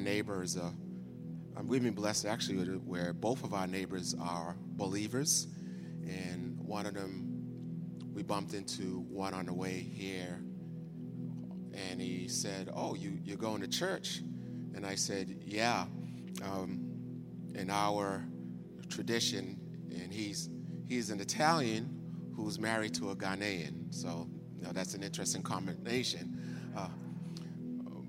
[0.00, 0.70] neighbors, uh,
[1.64, 5.46] we've been blessed actually where both of our neighbors are believers,
[6.04, 7.26] and one of them
[8.12, 10.42] we bumped into one on the way here,
[11.72, 14.22] and he said, "Oh, you you're going to church?"
[14.74, 15.86] And I said, "Yeah."
[16.42, 16.90] Um,
[17.54, 18.24] in our
[18.88, 19.58] tradition,
[19.90, 20.48] and he's
[20.86, 21.88] he's an Italian
[22.34, 23.92] who's married to a Ghanaian.
[23.92, 26.72] So you know, that's an interesting combination.
[26.76, 26.88] Uh,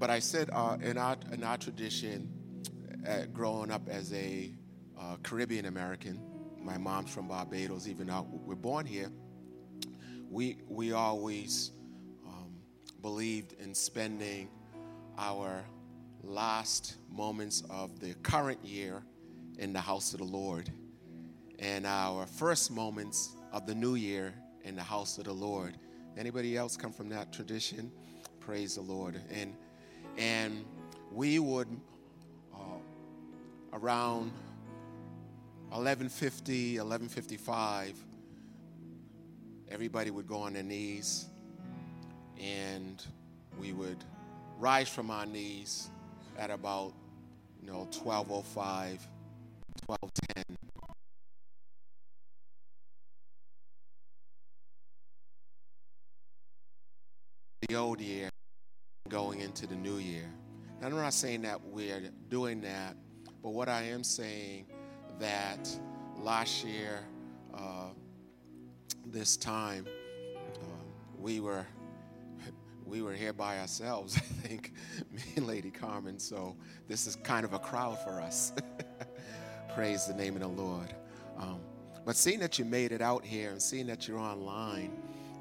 [0.02, 2.28] but I said uh, in our in our tradition,
[3.08, 4.52] uh, growing up as a
[5.00, 6.20] uh, Caribbean American,
[6.60, 7.88] my mom's from Barbados.
[7.88, 9.12] Even though we're born here,
[10.28, 11.70] we we always
[12.28, 12.52] um,
[13.04, 14.50] believed in spending
[15.20, 15.64] our
[16.24, 19.04] last moments of the current year
[19.60, 20.72] in the house of the Lord
[21.60, 25.78] and our first moments of the new year in the house of the Lord.
[26.18, 27.92] Anybody else come from that tradition?
[28.40, 29.22] Praise the Lord.
[29.32, 29.56] And
[30.18, 30.66] and
[31.12, 31.68] we would
[32.54, 32.58] uh,
[33.74, 34.32] around
[35.70, 37.96] 1150 1155
[39.70, 41.28] everybody would go on their knees
[42.40, 43.06] and
[43.60, 44.04] we would
[44.60, 45.90] rise from our knees
[46.38, 46.94] at about
[47.62, 49.08] you know 1205
[49.86, 50.58] 1210
[57.68, 58.31] the old year
[59.12, 60.32] going into the new year.
[60.78, 62.96] And I'm not saying that we're doing that,
[63.44, 64.66] but what I am saying
[65.20, 65.70] that
[66.18, 67.02] last year,
[67.54, 67.90] uh,
[69.06, 69.86] this time,
[70.56, 70.66] uh,
[71.20, 71.66] we were
[72.86, 74.16] we were here by ourselves.
[74.18, 74.72] I think
[75.12, 76.18] me and Lady Carmen.
[76.18, 76.56] So
[76.88, 78.54] this is kind of a crowd for us.
[79.76, 80.96] Praise the name of the Lord.
[81.38, 81.60] Um,
[82.06, 84.92] but seeing that you made it out here and seeing that you're online,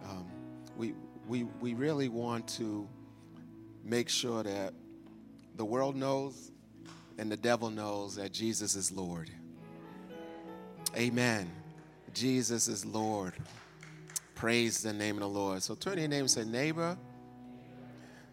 [0.04, 0.28] um,
[0.76, 0.92] we
[1.28, 2.88] we, we really want to
[3.84, 4.74] make sure that
[5.56, 6.52] the world knows
[7.18, 9.30] and the devil knows that Jesus is Lord.
[10.96, 11.50] Amen.
[12.14, 13.34] Jesus is Lord.
[14.34, 15.62] Praise the name of the Lord.
[15.62, 16.96] So turn to your name and say, neighbor,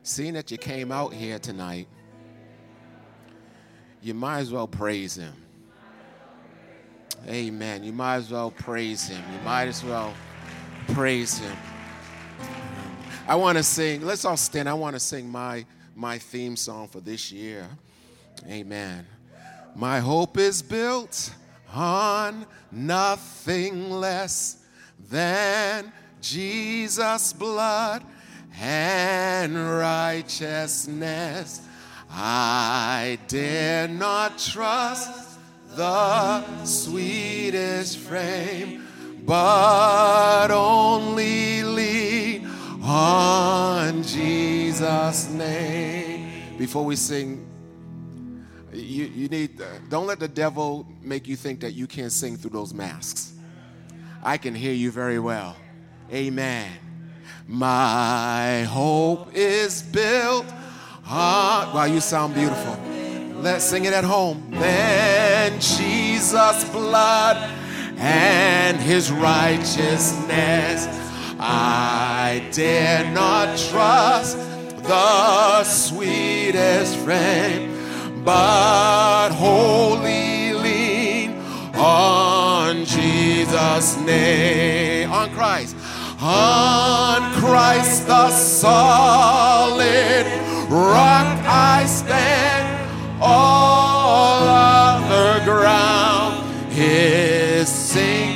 [0.04, 1.88] seeing that you came out here tonight,
[4.02, 5.34] you might as well praise him.
[7.28, 7.84] Amen.
[7.84, 9.22] You might as well praise him.
[9.34, 10.14] You might as well
[10.88, 11.58] praise him.
[13.28, 14.06] I want to sing.
[14.06, 14.70] Let's all stand.
[14.70, 15.66] I want to sing my
[15.96, 17.68] my theme song for this year.
[18.48, 19.06] Amen.
[19.76, 21.34] My hope is built
[21.74, 24.64] on nothing less
[25.10, 28.02] than Jesus' blood
[28.62, 31.68] and righteousness.
[32.10, 35.38] I dare not trust
[35.76, 38.88] the sweetest frame,
[39.26, 42.48] but only lean
[42.88, 46.58] on Jesus' name.
[46.58, 47.46] Before we sing,
[48.74, 52.52] you, you need, don't let the devil make you think that you can't sing through
[52.52, 53.34] those masks.
[54.24, 55.56] I can hear you very well.
[56.12, 56.72] Amen.
[57.48, 60.46] My hope is built
[61.08, 61.74] on.
[61.74, 62.78] Wow, you sound beautiful.
[63.42, 64.48] Let's sing it at home.
[64.52, 67.38] Then Jesus' blood
[67.98, 71.07] and his righteousness
[71.40, 74.38] I dare not trust
[74.84, 81.38] the sweetest frame, but wholly lean
[81.76, 85.76] on Jesus' name, on Christ,
[86.20, 90.26] on Christ the solid
[90.70, 98.27] rock I stand, all other ground is sinking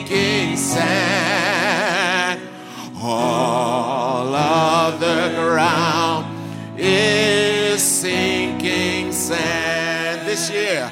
[6.81, 10.91] is sinking sand this year.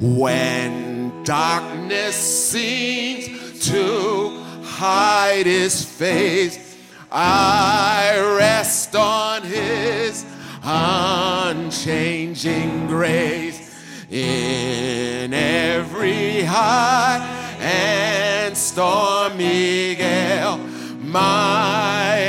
[0.00, 6.76] When darkness seems to hide his face,
[7.10, 10.24] I rest on his
[10.62, 13.74] unchanging grace
[14.10, 22.19] in every high and stormy gale my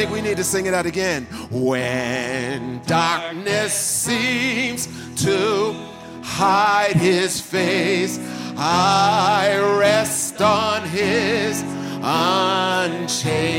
[0.00, 1.24] think we need to sing it out again.
[1.50, 4.88] When darkness seems
[5.24, 5.74] to
[6.22, 8.18] hide his face,
[8.56, 11.62] I rest on his
[12.02, 13.50] unchanging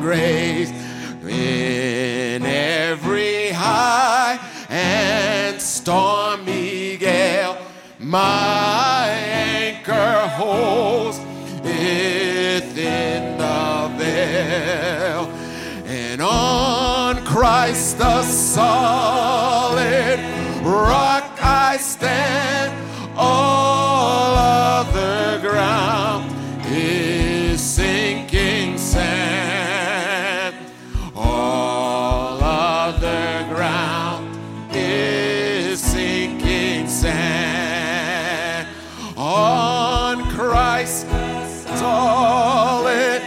[0.00, 0.72] grace.
[1.22, 7.56] In every high and stormy gale,
[8.00, 11.20] my anchor holds
[11.62, 13.50] within the
[16.20, 20.20] And on Christ the solid
[20.62, 22.76] rock I stand.
[23.16, 26.30] All other ground
[26.66, 30.56] is sinking sand.
[31.16, 34.36] All other ground
[34.74, 38.68] is sinking sand.
[39.16, 41.46] On Christ the
[41.76, 43.22] solid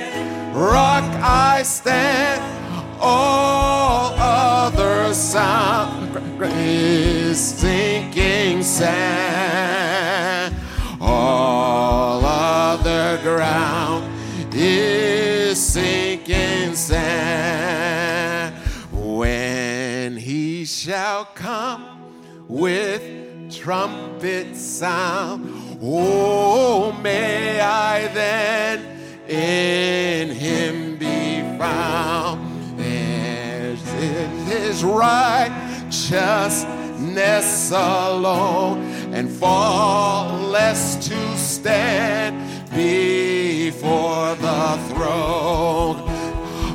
[0.54, 2.53] rock I stand.
[8.74, 10.56] Sand.
[11.00, 14.12] All other ground
[14.52, 18.56] is sinking sand.
[18.92, 21.86] When he shall come
[22.48, 23.04] with
[23.52, 28.80] trumpet sound, oh, may I then
[29.30, 33.78] in him be found in
[34.48, 34.84] his
[35.94, 38.81] righteousness alone
[39.13, 42.36] and fall less to stand
[42.72, 45.98] before the throne.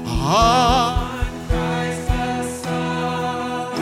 [0.06, 3.81] On Christ the solid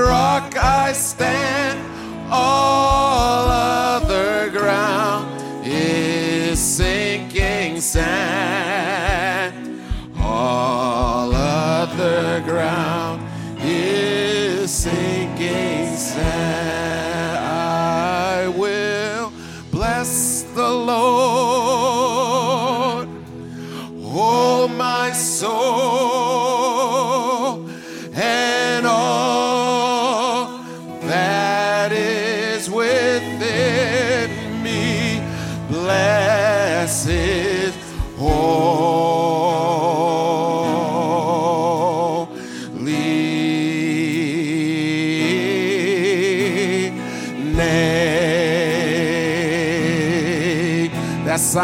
[0.00, 1.78] rock I stand,
[2.28, 9.80] all other ground is sinking sand.
[10.18, 13.03] All other ground
[14.86, 15.23] is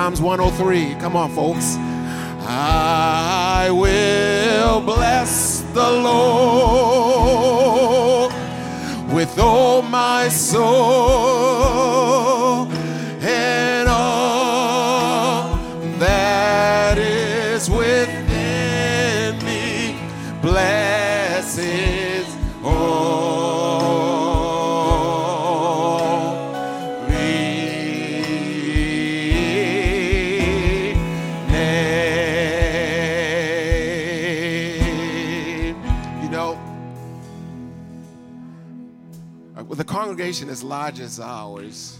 [0.00, 0.94] Psalms 103.
[0.94, 1.76] Come on, folks.
[2.48, 7.22] I will bless the Lord
[9.12, 12.19] with all my soul
[40.40, 41.98] congregation as large as ours,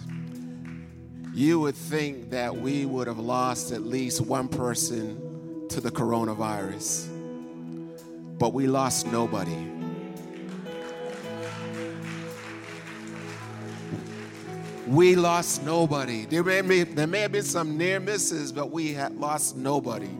[1.34, 7.08] you would think that we would have lost at least one person to the coronavirus,
[8.38, 9.56] but we lost nobody.
[14.86, 16.24] We lost nobody.
[16.24, 20.10] There may, be, there may have been some near misses, but we had lost nobody.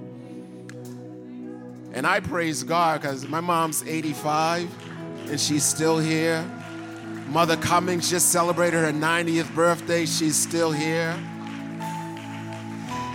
[1.93, 4.71] And I praise God because my mom's 85
[5.29, 6.49] and she's still here.
[7.31, 10.05] Mother Cummings just celebrated her 90th birthday.
[10.05, 11.17] She's still here.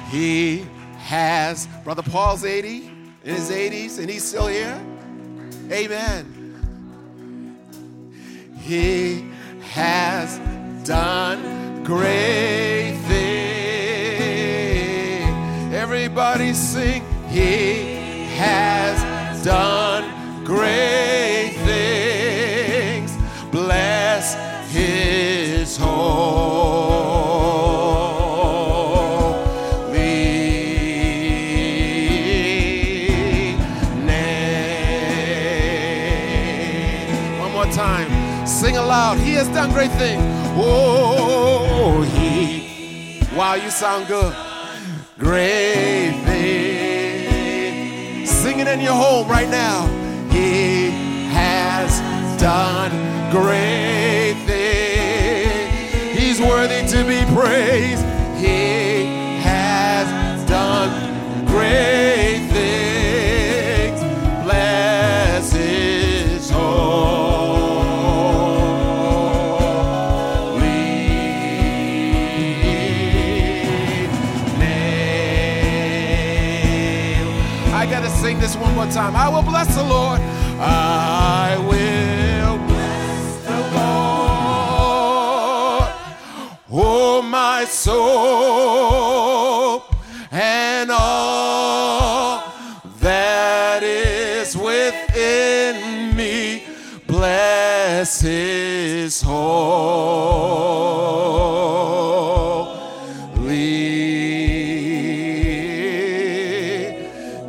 [0.10, 0.66] He
[1.00, 2.90] has, Brother Paul's 80,
[3.26, 4.82] in his 80s, and he's still here.
[5.70, 6.32] Amen.
[8.62, 9.26] He
[9.72, 10.40] has
[10.88, 13.36] done great things.
[15.76, 17.04] Everybody sing.
[17.28, 22.05] He has done great things.
[24.76, 25.96] His holy
[34.04, 35.00] name.
[37.40, 38.10] One more time.
[38.46, 39.18] Sing aloud.
[39.18, 40.22] He has done great things.
[40.58, 43.22] Oh, he.
[43.34, 44.36] Wow, you sound good.
[45.18, 48.30] Great things.
[48.30, 49.88] Sing it in your home right now.
[50.30, 50.90] He
[51.32, 52.02] has
[52.42, 52.92] done
[53.32, 54.55] great things.
[56.36, 58.04] He's worthy to be praised.
[58.36, 59.06] He
[59.40, 60.92] has done
[61.46, 64.02] great things.
[64.44, 66.60] Bless his holy
[74.60, 75.24] name.
[77.74, 79.16] I gotta sing this one more time.
[79.16, 80.20] I will bless the Lord.
[88.02, 89.96] hope
[90.32, 92.44] and all
[93.00, 96.64] that is within me.
[97.08, 99.46] Bless his holy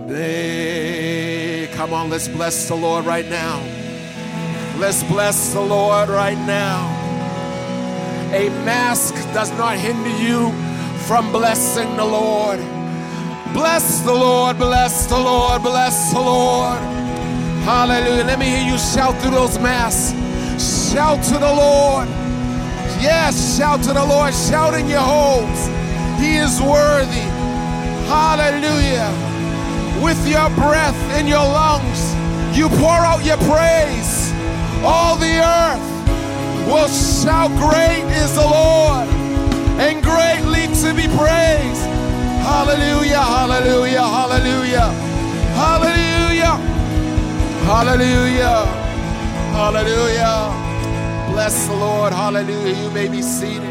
[0.07, 1.69] name.
[1.75, 3.61] Come on, let's bless the Lord right now.
[4.79, 6.87] Let's bless the Lord right now.
[8.33, 10.51] A mask does not hinder you
[11.07, 12.59] from blessing the Lord.
[13.53, 16.79] Bless the Lord, bless the Lord, bless the Lord.
[17.69, 18.25] Hallelujah.
[18.25, 20.17] Let me hear you shout through those masks.
[20.91, 22.09] Shout to the Lord.
[22.99, 24.33] Yes, shout to the Lord.
[24.33, 25.67] Shout in your homes.
[26.19, 27.29] He is worthy.
[28.09, 29.13] Hallelujah.
[30.03, 32.01] With your breath in your lungs,
[32.57, 34.33] you pour out your praise.
[34.83, 35.87] All the earth
[36.67, 39.07] will shout, Great is the Lord,
[39.79, 41.87] and greatly to be praised.
[42.47, 44.89] Hallelujah, hallelujah, hallelujah,
[45.55, 46.55] hallelujah,
[47.67, 48.67] hallelujah,
[49.53, 51.33] hallelujah.
[51.33, 52.83] Bless the Lord, hallelujah.
[52.83, 53.66] You may be seated.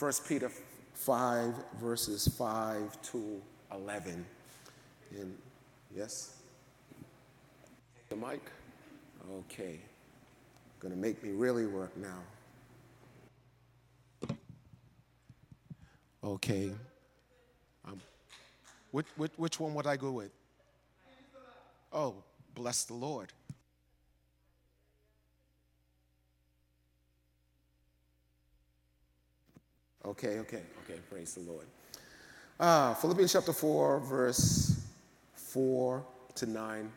[0.00, 0.50] 1 Peter
[0.94, 4.24] 5, verses 5 to 11.
[5.10, 5.36] And
[5.94, 6.36] yes?
[8.08, 8.40] The mic?
[9.30, 9.78] Okay.
[10.78, 12.22] Gonna make me really work now.
[16.24, 16.72] Okay.
[17.86, 18.00] Um,
[18.92, 20.30] which, which, which one would I go with?
[21.92, 22.14] Oh,
[22.54, 23.34] bless the Lord.
[30.04, 30.98] Okay, okay, okay.
[31.10, 31.66] Praise the Lord.
[32.58, 34.80] Uh, Philippians chapter 4, verse
[35.34, 36.02] 4
[36.36, 36.92] to 9.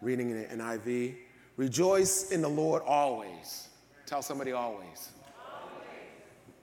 [0.00, 1.14] Reading in the NIV.
[1.56, 3.68] Rejoice in the Lord always.
[4.06, 5.10] Tell somebody always.
[5.50, 5.86] always.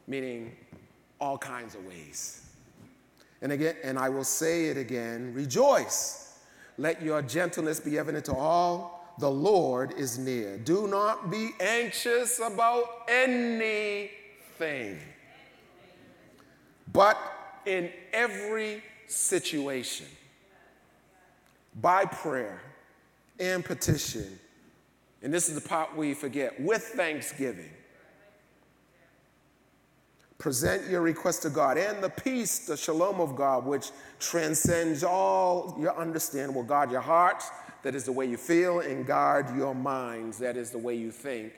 [0.07, 0.51] Meaning
[1.19, 2.45] all kinds of ways.
[3.41, 6.39] And again, and I will say it again rejoice.
[6.77, 9.15] Let your gentleness be evident to all.
[9.19, 10.57] The Lord is near.
[10.57, 14.09] Do not be anxious about anything
[14.57, 14.99] thing.
[16.91, 17.17] But
[17.65, 20.05] in every situation,
[21.81, 22.61] by prayer
[23.39, 24.39] and petition,
[25.21, 27.71] and this is the part we forget, with thanksgiving,
[30.37, 33.89] present your request to God and the peace, the shalom of God, which
[34.19, 37.49] transcends all your understanding, will guard your hearts,
[37.83, 41.11] that is the way you feel, and guard your minds, that is the way you
[41.11, 41.53] think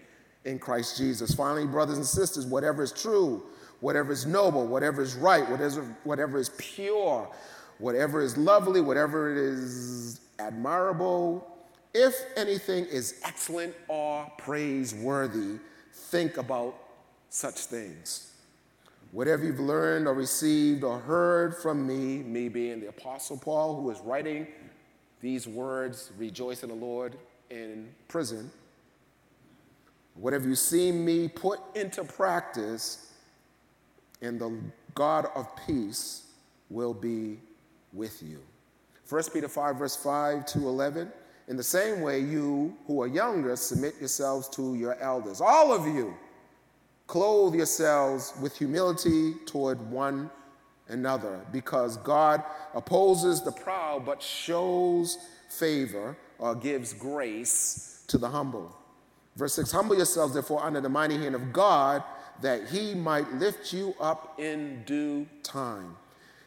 [0.48, 1.36] in Christ Jesus.
[1.36, 3.44] Finally, brothers and sisters, whatever is true,
[3.82, 7.30] whatever is noble, whatever is right, whatever, whatever is pure,
[7.78, 11.46] whatever is lovely, whatever is admirable,
[11.94, 15.60] if anything is excellent or praiseworthy,
[15.92, 16.76] think about
[17.30, 18.32] such things.
[19.12, 23.90] Whatever you've learned or received or heard from me, me being the Apostle Paul, who
[23.90, 24.48] is writing
[25.22, 27.18] these words, rejoice in the Lord
[27.50, 28.50] in prison
[30.20, 33.12] Whatever you see me put into practice,
[34.22, 34.60] and the
[34.96, 36.24] God of peace
[36.70, 37.40] will be
[37.94, 38.40] with you.
[39.08, 41.12] 1 Peter 5, verse 5 to 11.
[41.48, 45.40] In the same way, you who are younger, submit yourselves to your elders.
[45.40, 46.14] All of you,
[47.06, 50.30] clothe yourselves with humility toward one
[50.90, 55.18] another, because God opposes the proud but shows
[55.50, 58.76] favor or gives grace to the humble.
[59.38, 62.04] Verse 6 Humble yourselves, therefore, under the mighty hand of God,
[62.42, 65.96] that he might lift you up in due time.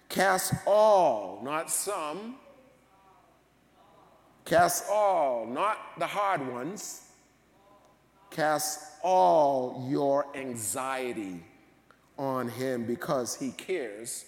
[0.08, 2.34] Cast all, not some,
[4.44, 7.02] cast all, not the hard ones,
[8.30, 11.44] cast all your anxiety
[12.18, 14.24] on him because he cares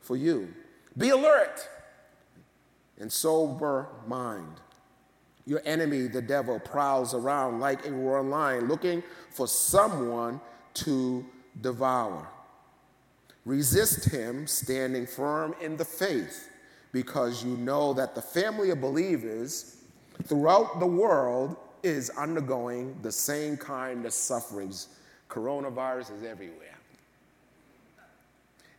[0.00, 0.52] for you.
[0.96, 1.68] Be alert
[2.98, 4.60] and sober mind.
[5.46, 10.40] Your enemy, the devil, prowls around like a roaring lion looking for someone
[10.74, 11.24] to
[11.60, 12.28] devour.
[13.44, 16.50] Resist him, standing firm in the faith,
[16.90, 19.76] because you know that the family of believers
[20.24, 24.88] throughout the world is undergoing the same kind of sufferings.
[25.28, 26.76] Coronavirus is everywhere.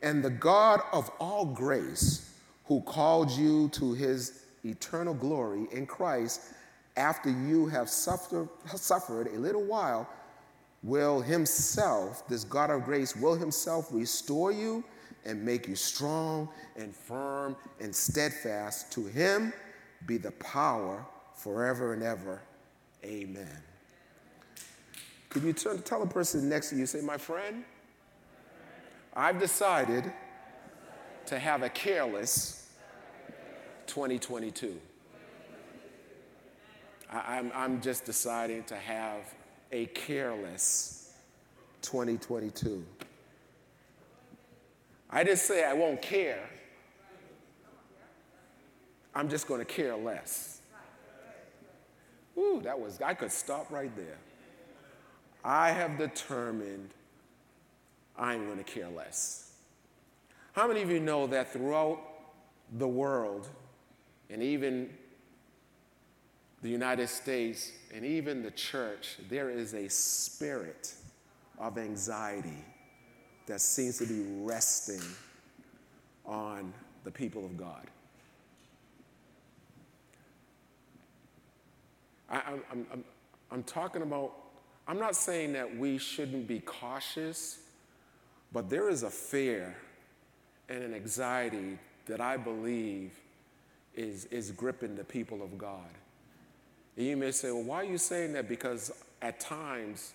[0.01, 2.33] And the God of all grace,
[2.65, 6.41] who called you to his eternal glory in Christ,
[6.97, 10.09] after you have suffered, suffered a little while,
[10.83, 14.83] will himself, this God of grace, will himself restore you
[15.25, 18.91] and make you strong and firm and steadfast.
[18.93, 19.53] To him
[20.05, 21.05] be the power
[21.35, 22.41] forever and ever.
[23.03, 23.61] Amen.
[25.29, 27.63] Could you turn, tell a person next to you, say, My friend,
[29.13, 30.11] I've decided
[31.27, 32.69] to have a careless
[33.87, 34.79] 2022.
[37.11, 39.33] I, am I'm just deciding to have
[39.71, 41.13] a careless
[41.81, 42.83] 2022.
[45.09, 46.49] I didn't say I won't care.
[49.15, 50.61] I'm just going to care less.
[52.37, 54.17] Ooh, that was, I could stop right there.
[55.43, 56.93] I have determined
[58.17, 59.53] I'm going to care less.
[60.51, 61.99] How many of you know that throughout
[62.77, 63.47] the world,
[64.29, 64.89] and even
[66.61, 70.93] the United States, and even the church, there is a spirit
[71.59, 72.65] of anxiety
[73.45, 75.01] that seems to be resting
[76.25, 77.87] on the people of God.
[82.29, 82.41] I,
[82.71, 83.03] am I'm,
[83.51, 84.33] I'm talking about,
[84.87, 87.59] I'm not saying that we shouldn't be cautious,
[88.51, 89.75] but there is a fear
[90.67, 93.11] and an anxiety that I believe
[93.95, 95.89] is, is gripping the people of God.
[96.97, 98.49] And you may say, well, why are you saying that?
[98.49, 100.13] Because at times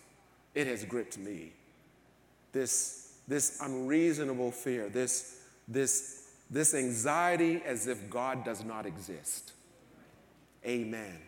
[0.55, 1.53] it has gripped me.
[2.53, 9.53] this, this unreasonable fear, this, this, this anxiety as if God does not exist.
[10.67, 11.19] Amen.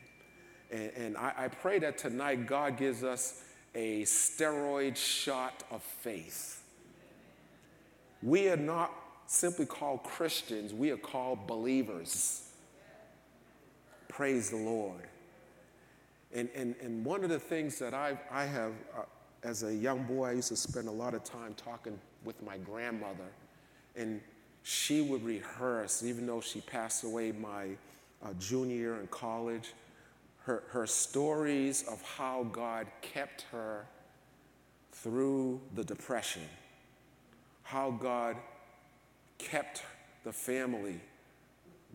[0.71, 3.43] And, and I, I pray that tonight God gives us
[3.75, 6.63] a steroid shot of faith.
[8.23, 8.93] We are not
[9.27, 12.43] simply called Christians, we are called believers.
[14.09, 15.09] Praise the Lord.
[16.35, 19.03] And, and, and one of the things that I've, I have, uh,
[19.45, 22.59] as a young boy, I used to spend a lot of time talking with my
[22.59, 23.31] grandmother.
[23.95, 24.21] And
[24.65, 27.69] she would rehearse, even though she passed away my
[28.25, 29.75] uh, junior year in college,
[30.41, 33.87] her, her stories of how God kept her
[34.93, 36.43] through the Depression,
[37.63, 38.37] how God
[39.39, 39.83] kept
[40.25, 41.01] the family.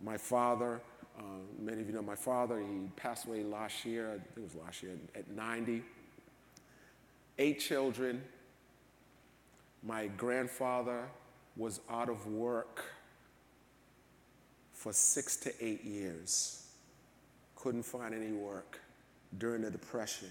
[0.03, 0.81] My father,
[1.19, 1.23] uh,
[1.59, 4.55] many of you know my father, he passed away last year, I think it was
[4.55, 5.83] last year, at 90.
[7.37, 8.21] Eight children.
[9.83, 11.05] My grandfather
[11.55, 12.83] was out of work
[14.73, 16.67] for six to eight years.
[17.55, 18.79] Couldn't find any work
[19.37, 20.29] during the Depression.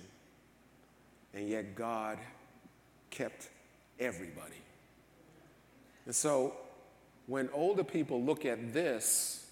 [1.34, 2.18] And yet God
[3.10, 3.48] kept
[4.00, 4.62] everybody.
[6.06, 6.54] And so
[7.26, 9.47] when older people look at this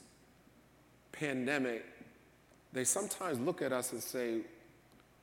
[1.18, 1.84] pandemic,
[2.72, 4.40] they sometimes look at us and say,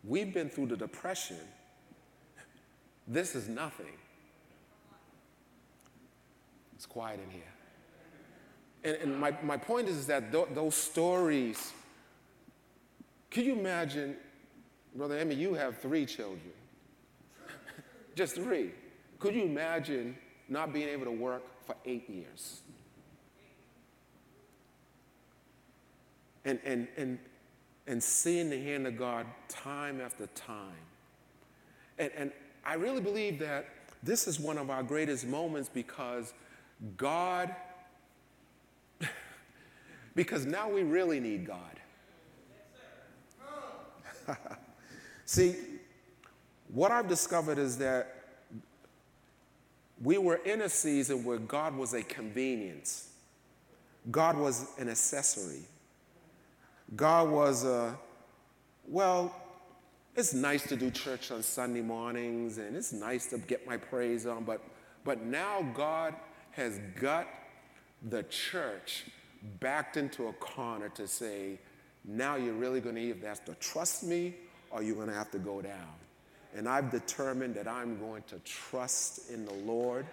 [0.03, 1.37] We've been through the Depression.
[3.07, 3.93] This is nothing.
[6.75, 7.43] It's quiet in here.
[8.83, 11.71] And, and my, my point is, that th- those stories,
[13.29, 14.17] can you imagine,
[14.93, 16.51] Brother Emmy, you have three children,
[18.15, 18.71] just three.
[19.19, 20.17] Could you imagine
[20.49, 22.62] not being able to work for eight years?
[26.45, 27.19] And, and, and,
[27.87, 30.71] and seeing the hand of God time after time.
[31.97, 32.31] And, and
[32.65, 33.67] I really believe that
[34.01, 36.33] this is one of our greatest moments because
[36.97, 37.55] God,
[40.15, 41.79] because now we really need God.
[45.25, 45.55] See,
[46.73, 48.15] what I've discovered is that
[50.01, 53.09] we were in a season where God was a convenience,
[54.11, 55.61] God was an accessory.
[56.95, 57.97] God was a,
[58.87, 59.35] well,
[60.15, 64.25] it's nice to do church on Sunday mornings and it's nice to get my praise
[64.25, 64.61] on, but,
[65.03, 66.13] but now God
[66.51, 67.27] has got
[68.09, 69.05] the church
[69.59, 71.59] backed into a corner to say,
[72.05, 74.35] now you're really going to either have to trust me
[74.69, 75.93] or you're going to have to go down.
[76.55, 80.05] And I've determined that I'm going to trust in the Lord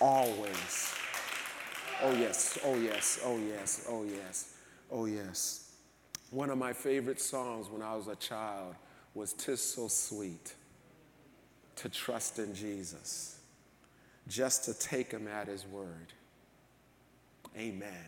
[0.00, 0.94] always.
[2.02, 4.54] Oh, yes, oh, yes, oh, yes, oh, yes,
[4.90, 5.72] oh, yes.
[6.30, 8.74] One of my favorite songs when I was a child
[9.14, 10.54] was Tis So Sweet
[11.76, 13.38] to trust in Jesus
[14.28, 16.12] just to take him at his word.
[17.56, 18.04] Amen.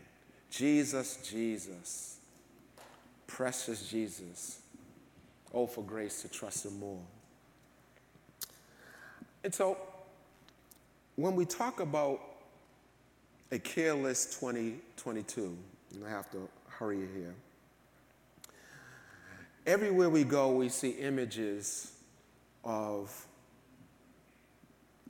[0.50, 2.18] Jesus, Jesus,
[3.26, 4.60] precious Jesus.
[5.52, 7.00] Oh, for grace to trust him more.
[9.42, 9.78] And so,
[11.16, 12.20] when we talk about
[13.50, 15.56] a careless 2022,
[15.94, 16.48] and I have to
[16.80, 17.34] hurry here.
[19.66, 21.92] Everywhere we go, we see images
[22.64, 23.26] of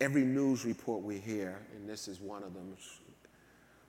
[0.01, 2.77] every news report we hear, and this is one of them,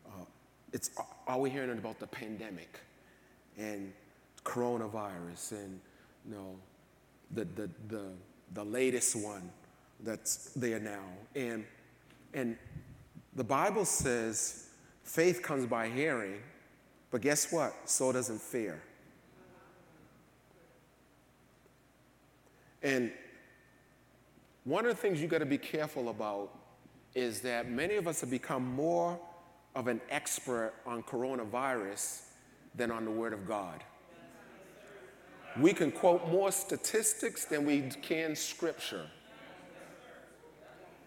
[0.05, 0.25] uh,
[0.71, 0.91] it's,
[1.25, 2.79] are we hearing about the pandemic
[3.57, 3.91] and
[4.45, 5.79] coronavirus and
[6.29, 6.55] you know,
[7.31, 8.05] the, the, the,
[8.53, 9.49] the latest one
[10.01, 11.05] that's there now.
[11.35, 11.65] And,
[12.35, 12.57] and
[13.35, 14.67] the Bible says
[15.03, 16.35] faith comes by hearing,
[17.11, 17.73] but guess what?
[17.85, 18.81] So doesn't fear.
[22.81, 23.11] And
[24.63, 26.49] one of the things you got to be careful about
[27.13, 29.19] is that many of us have become more
[29.75, 32.21] of an expert on coronavirus
[32.75, 33.83] than on the Word of God.
[35.59, 39.05] We can quote more statistics than we can scripture.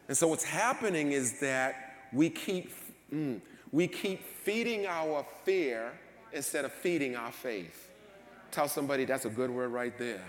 [0.09, 2.73] And so what's happening is that we keep,
[3.13, 3.41] mm,
[3.75, 5.91] we keep feeding our fear
[6.33, 7.91] instead of feeding our faith.
[8.53, 10.23] Tell somebody that's a good word right there.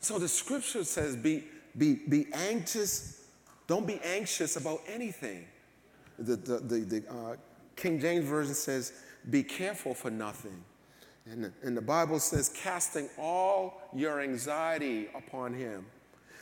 [0.00, 1.44] So the scripture says, be,
[1.78, 3.28] be, be anxious,
[3.68, 5.46] don't be anxious about anything.
[6.18, 7.36] The, the, the, the uh,
[7.76, 8.92] King James Version says,
[9.30, 10.64] be careful for nothing.
[11.30, 15.86] And the, and the Bible says, casting all your anxiety upon him.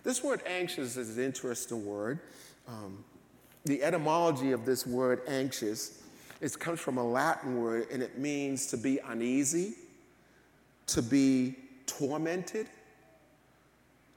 [0.04, 2.20] This word anxious is an interesting word.
[2.66, 3.04] Um,
[3.68, 6.02] the etymology of this word anxious
[6.40, 9.74] it comes from a Latin word and it means to be uneasy,
[10.86, 12.68] to be tormented,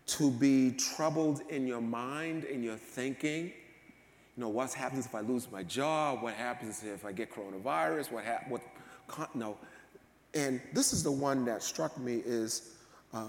[0.05, 3.45] to be troubled in your mind, in your thinking.
[3.45, 6.21] You know, what happens if I lose my job?
[6.21, 8.11] What happens if I get coronavirus?
[8.11, 8.61] What hap- what,
[9.33, 9.57] no.
[10.33, 12.75] And this is the one that struck me is
[13.13, 13.25] uh,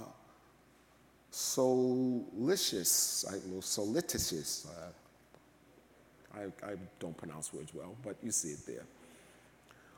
[1.31, 4.67] solicious, I, solititious.
[4.71, 4.89] Uh,
[6.35, 8.85] I, I don't pronounce words well, but you see it there.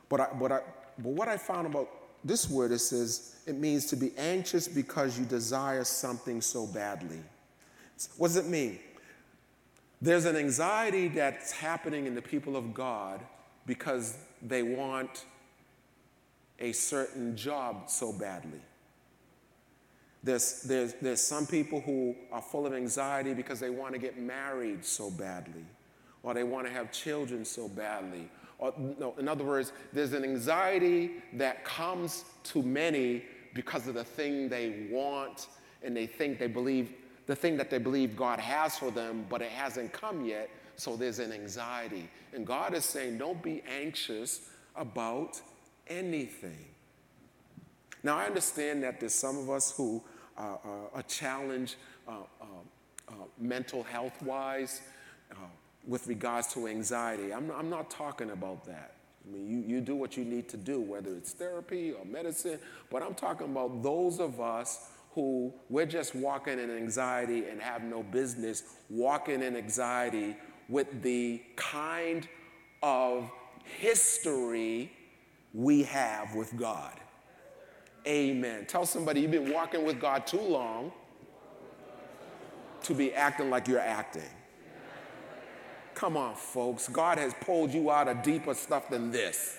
[0.09, 0.59] But, I, but, I,
[0.97, 1.89] but what I found about
[2.23, 7.19] this word, it says it means to be anxious because you desire something so badly.
[8.17, 8.79] What does it mean?
[10.01, 13.21] There's an anxiety that's happening in the people of God
[13.65, 15.25] because they want
[16.59, 18.61] a certain job so badly.
[20.23, 24.19] There's, there's, there's some people who are full of anxiety because they want to get
[24.19, 25.65] married so badly,
[26.25, 28.27] or they want to have children so badly.
[28.57, 34.03] Or, no, in other words, there's an anxiety that comes to many because of the
[34.03, 35.47] thing they want
[35.83, 36.89] and they think they believe,
[37.27, 40.49] the thing that they believe God has for them, but it hasn't come yet.
[40.77, 42.09] So there's an anxiety.
[42.33, 45.39] And God is saying, don't be anxious about
[45.87, 46.65] anything.
[48.03, 50.03] Now, I understand that there's some of us who
[50.37, 50.59] are,
[50.91, 51.75] are challenged
[52.07, 52.45] uh, uh,
[53.09, 54.81] uh, mental health wise
[55.31, 55.35] uh,
[55.87, 57.33] with regards to anxiety.
[57.33, 58.95] I'm, I'm not talking about that.
[59.25, 62.59] I mean, you, you do what you need to do, whether it's therapy or medicine,
[62.91, 67.83] but I'm talking about those of us who we're just walking in anxiety and have
[67.83, 70.35] no business walking in anxiety
[70.67, 72.27] with the kind
[72.83, 73.31] of
[73.79, 74.91] history
[75.53, 76.99] we have with God.
[78.05, 78.65] Amen.
[78.67, 80.91] Tell somebody you've been walking with God too long
[82.83, 84.29] to be acting like you're acting.
[85.95, 86.89] Come on, folks.
[86.89, 89.57] God has pulled you out of deeper stuff than this.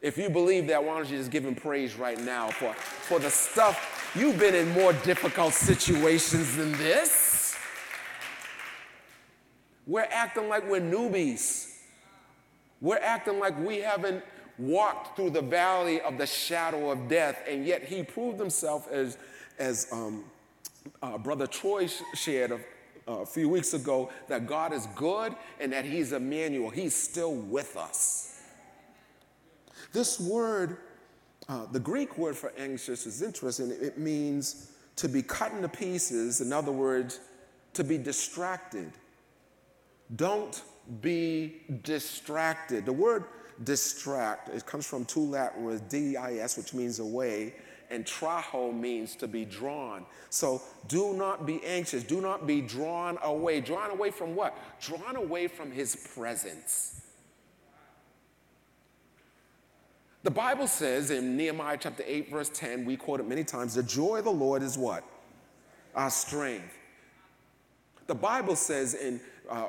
[0.00, 3.18] If you believe that, why don't you just give him praise right now for, for
[3.18, 7.56] the stuff you've been in more difficult situations than this?
[9.86, 11.74] We're acting like we're newbies.
[12.80, 14.24] We're acting like we haven't
[14.58, 19.18] walked through the valley of the shadow of death, and yet he proved himself as,
[19.58, 20.24] as um,
[21.02, 22.60] uh, Brother Troy shared a,
[23.06, 26.70] a few weeks ago that God is good and that he's Emmanuel.
[26.70, 28.42] He's still with us.
[29.92, 30.78] This word,
[31.48, 33.70] uh, the Greek word for anxious, is interesting.
[33.70, 37.20] It means to be cut into pieces, in other words,
[37.74, 38.90] to be distracted.
[40.14, 40.62] Don't
[41.00, 42.86] be distracted.
[42.86, 43.24] The word
[43.64, 47.54] distract, it comes from two Latin words, D-I-S, which means away,
[47.90, 50.04] and traho means to be drawn.
[50.30, 52.02] So do not be anxious.
[52.02, 53.60] Do not be drawn away.
[53.60, 54.56] Drawn away from what?
[54.80, 57.02] Drawn away from his presence.
[60.22, 63.82] The Bible says in Nehemiah chapter 8, verse 10, we quote it many times the
[63.84, 65.04] joy of the Lord is what?
[65.94, 66.74] Our strength.
[68.08, 69.66] The Bible says in uh,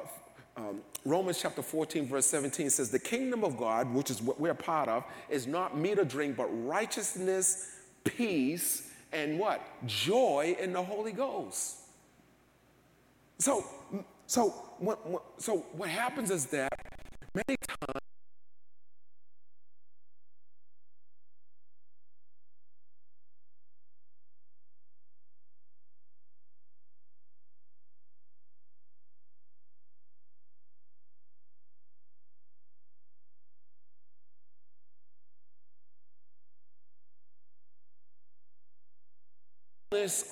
[0.57, 4.55] um, Romans chapter 14, verse 17 says, The kingdom of God, which is what we're
[4.55, 7.76] part of, is not meat or drink, but righteousness,
[8.09, 9.61] peace, and what?
[9.85, 11.77] Joy in the Holy Ghost.
[13.39, 13.65] So,
[14.25, 14.99] so, what,
[15.37, 16.73] so what happens is that
[17.33, 18.06] many times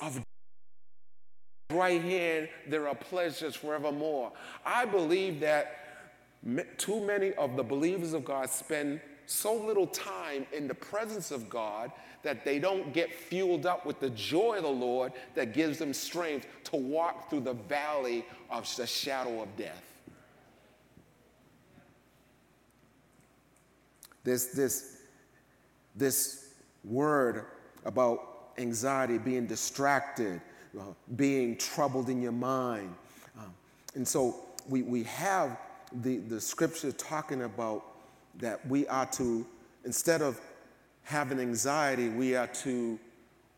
[0.01, 0.23] of
[1.71, 4.32] right hand, there are pleasures forevermore.
[4.65, 5.82] I believe that
[6.78, 11.49] too many of the believers of God spend so little time in the presence of
[11.49, 15.80] God that they don't get fueled up with the joy of the Lord that gives
[15.80, 19.84] them strength to walk through the valley of the shadow of death.
[24.23, 24.97] This, this,
[25.95, 27.45] this word
[27.86, 30.41] about anxiety, being distracted,
[30.80, 30.84] uh,
[31.15, 32.94] being troubled in your mind.
[33.38, 33.54] Um,
[33.96, 35.58] and so we, we have
[36.02, 37.84] the, the scripture talking about
[38.39, 39.46] that we are to,
[39.86, 40.39] instead of
[41.04, 43.00] having anxiety, we are to,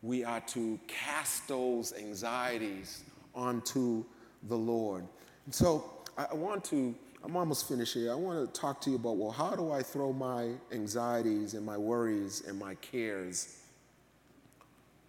[0.02, 3.02] we are to cast those anxieties
[3.34, 4.04] onto
[4.44, 5.04] the Lord.
[5.46, 8.12] And so I, I want to, I'm almost finished here.
[8.12, 11.66] I want to talk to you about, well, how do I throw my anxieties and
[11.66, 13.56] my worries and my cares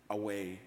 [0.10, 0.60] away?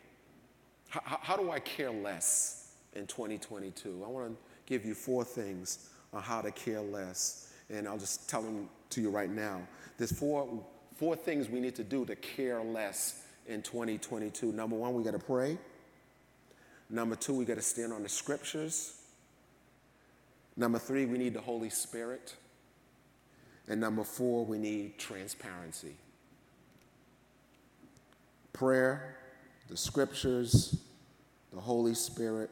[0.89, 4.03] How, how do I care less in 2022?
[4.05, 7.53] I want to give you four things on how to care less.
[7.71, 9.63] And I'll just tell them to you right now.
[9.97, 10.63] There's four,
[10.97, 14.53] four things we need to do to care less in 2022.
[14.53, 15.59] Number one, we got to pray.
[16.91, 18.99] Number two, we got to stand on the scriptures.
[20.57, 22.37] Number three, we need the Holy Spirit.
[23.69, 25.97] And number four, we need transparency.
[28.53, 29.17] Prayer,
[29.73, 30.77] the scriptures,
[31.51, 32.51] the Holy Spirit,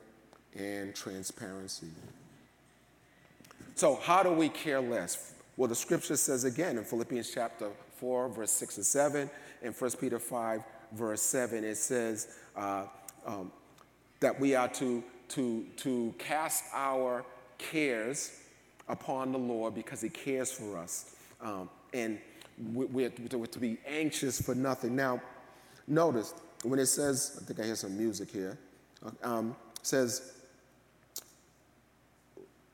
[0.57, 1.89] and transparency.
[3.75, 5.35] So, how do we care less?
[5.59, 9.31] Well, the scripture says again in Philippians chapter 4, verse 6 and 7,
[9.63, 12.85] and 1 Peter 5, verse 7, it says uh,
[13.27, 13.53] um,
[14.21, 17.23] that we are to, to, to cast our
[17.59, 18.41] cares
[18.89, 21.17] upon the Lord because He cares for us.
[21.43, 22.19] Um, and
[22.73, 24.97] we're, we're to be anxious for nothing.
[24.97, 25.21] Now,
[25.87, 28.59] notice when it says, I think I hear some music here,
[29.23, 30.35] um, says,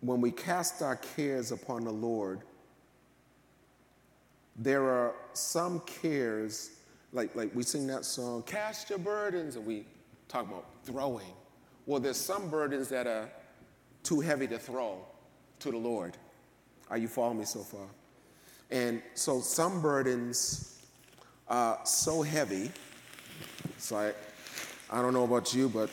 [0.00, 2.40] when we cast our cares upon the Lord,
[4.56, 6.70] there are some cares,
[7.12, 9.84] like, like we sing that song, Cast Your Burdens, and we
[10.28, 11.32] talk about throwing.
[11.86, 13.30] Well, there's some burdens that are
[14.02, 14.98] too heavy to throw
[15.60, 16.16] to the Lord.
[16.90, 17.86] Are you following me so far?
[18.70, 20.80] And so some burdens
[21.48, 22.70] are so heavy.
[23.78, 24.16] So like,
[24.90, 25.90] I don't know about you, but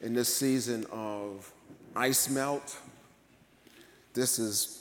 [0.00, 1.52] in this season of
[1.94, 2.78] ice melt,
[4.14, 4.78] this is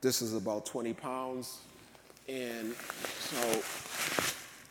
[0.00, 1.58] this is about 20 pounds.
[2.28, 2.74] And
[3.18, 3.62] so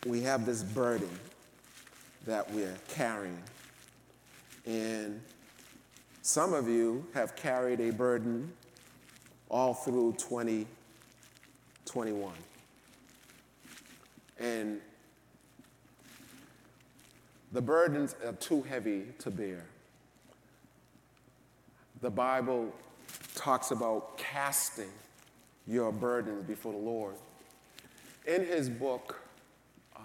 [0.09, 1.09] we have this burden
[2.25, 3.37] that we're carrying.
[4.65, 5.21] And
[6.21, 8.51] some of you have carried a burden
[9.49, 12.33] all through 2021.
[14.39, 14.79] And
[17.51, 19.65] the burdens are too heavy to bear.
[22.01, 22.73] The Bible
[23.35, 24.89] talks about casting
[25.67, 27.15] your burdens before the Lord.
[28.27, 29.19] In his book,
[29.95, 29.99] uh,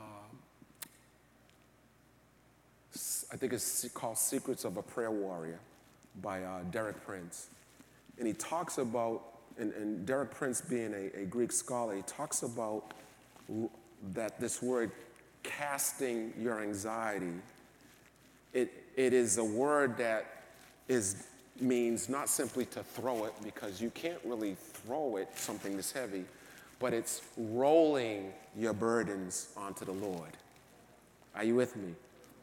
[3.32, 5.58] I think it's called Secrets of a Prayer Warrior
[6.22, 7.48] by uh, Derek Prince.
[8.18, 9.22] And he talks about,
[9.58, 12.94] and, and Derek Prince being a, a, Greek scholar, he talks about
[14.12, 14.92] that this word
[15.44, 17.34] casting your anxiety,
[18.52, 20.44] it, it is a word that
[20.88, 21.28] is,
[21.60, 26.24] means not simply to throw it, because you can't really throw it, something this heavy,
[26.80, 30.32] but it's rolling your burdens onto the Lord.
[31.36, 31.94] Are you with me?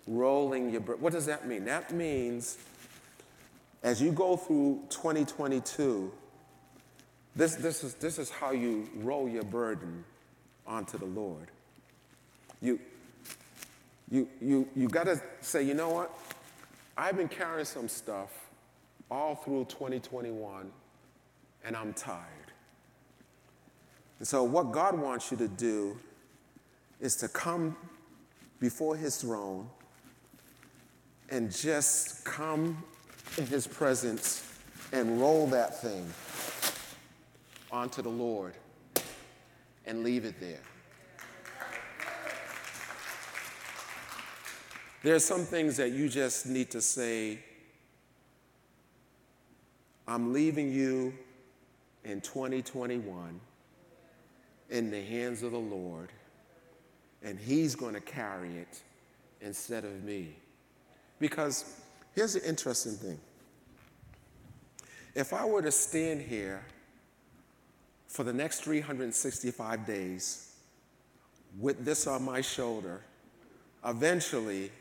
[0.07, 1.01] Rolling your burden.
[1.01, 1.65] What does that mean?
[1.65, 2.57] That means
[3.83, 6.11] as you go through 2022,
[7.35, 10.03] this, this, is, this is how you roll your burden
[10.67, 11.47] onto the Lord.
[12.61, 12.79] You,
[14.11, 16.13] you, you, you got to say, you know what?
[16.97, 18.29] I've been carrying some stuff
[19.09, 20.69] all through 2021,
[21.63, 22.27] and I'm tired.
[24.19, 25.97] And so, what God wants you to do
[26.99, 27.75] is to come
[28.59, 29.67] before His throne
[31.29, 32.83] and just come
[33.37, 34.45] in His presence
[34.91, 36.05] and roll that thing
[37.71, 38.53] onto the Lord
[39.85, 40.59] and leave it there.
[45.03, 47.39] There are some things that you just need to say,
[50.07, 51.13] I'm leaving you
[52.03, 53.39] in 2021
[54.69, 56.11] in the hands of the Lord,
[57.23, 58.81] and He's going to carry it
[59.41, 60.35] instead of me.
[61.19, 61.81] Because
[62.13, 63.19] Here's the interesting thing.
[65.15, 66.65] If I were to stand here
[68.07, 70.53] for the next 365 days
[71.59, 73.01] with this on my shoulder,
[73.85, 74.71] eventually,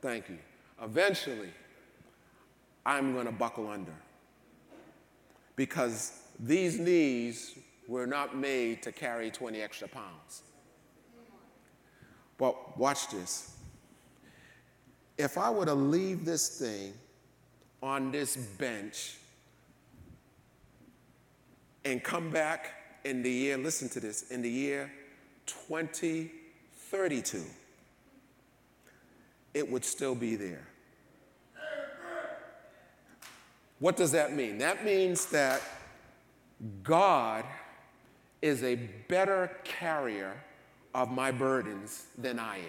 [0.00, 0.38] thank you,
[0.82, 1.50] eventually,
[2.84, 3.94] I'm going to buckle under.
[5.56, 7.54] Because these knees
[7.86, 10.42] were not made to carry 20 extra pounds.
[12.38, 13.56] But watch this
[15.20, 16.94] if I were to leave this thing
[17.82, 19.18] on this bench
[21.84, 22.72] and come back
[23.04, 24.90] in the year, listen to this, in the year
[25.46, 27.44] 2032,
[29.54, 30.66] it would still be there.
[33.78, 34.58] What does that mean?
[34.58, 35.62] That means that
[36.82, 37.44] God
[38.42, 38.76] is a
[39.08, 40.34] better carrier
[40.94, 42.64] of my burdens than I am.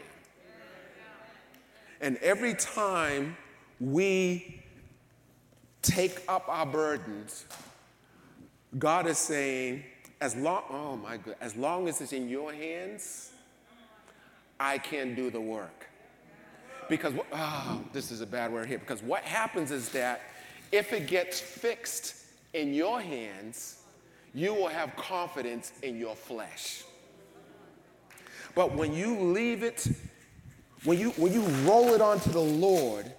[2.00, 3.38] And every time
[3.80, 4.64] we
[5.82, 7.46] take up our burdens,
[8.80, 9.84] God is saying,
[10.22, 13.32] as long, oh my God, as long as it's in your hands,
[14.60, 15.88] I can do the work.
[16.92, 20.24] Because, oh, this is a bad word here, because what happens is that
[20.74, 22.16] if it gets fixed
[22.54, 23.82] in your hands,
[24.34, 26.84] you will have confidence in your flesh.
[28.56, 29.88] But when you leave it,
[30.84, 33.10] when you, when you roll it onto the Lord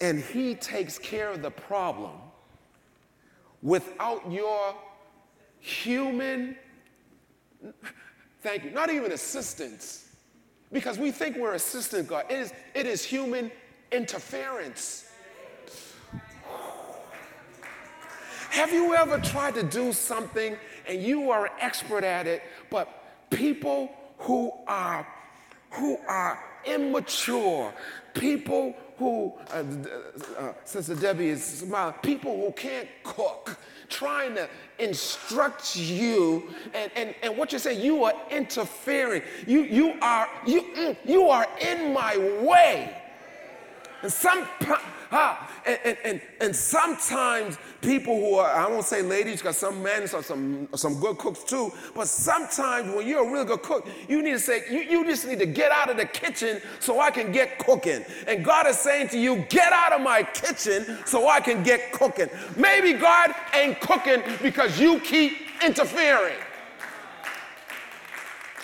[0.00, 2.16] and He takes care of the problem
[3.62, 4.74] without your
[5.60, 6.56] human,
[8.42, 10.07] thank you, not even assistance,
[10.72, 12.26] because we think we're assistant God.
[12.28, 13.50] It is, it is human
[13.92, 15.10] interference.
[18.50, 20.56] Have you ever tried to do something
[20.88, 22.88] and you are an expert at it, but
[23.30, 25.06] people who are
[25.70, 27.72] who are immature,
[28.14, 29.64] people who, uh,
[30.38, 33.56] uh, Sister Debbie is smiling, people who can't cook,
[33.88, 39.22] trying to instruct you, and, and, and what you're saying, you are interfering.
[39.46, 42.94] You, you, are, you, mm, you are in my way.
[44.02, 44.46] And some,
[45.12, 49.82] ah, and, and, and, and sometimes people who are, I won't say ladies, because some
[49.82, 53.86] men are some, some good cooks too, but sometimes when you're a really good cook,
[54.08, 57.00] you need to say, you, you just need to get out of the kitchen so
[57.00, 58.04] I can get cooking.
[58.26, 61.92] And God is saying to you, get out of my kitchen so I can get
[61.92, 62.28] cooking.
[62.56, 65.32] Maybe God ain't cooking because you keep
[65.64, 66.36] interfering.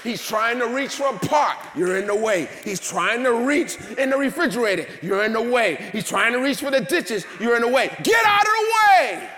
[0.05, 1.73] He's trying to reach for a pot.
[1.75, 2.47] You're in the way.
[2.63, 4.87] He's trying to reach in the refrigerator.
[5.01, 5.89] You're in the way.
[5.93, 7.25] He's trying to reach for the ditches.
[7.41, 7.89] You're in the way.
[8.03, 9.29] Get out of the way.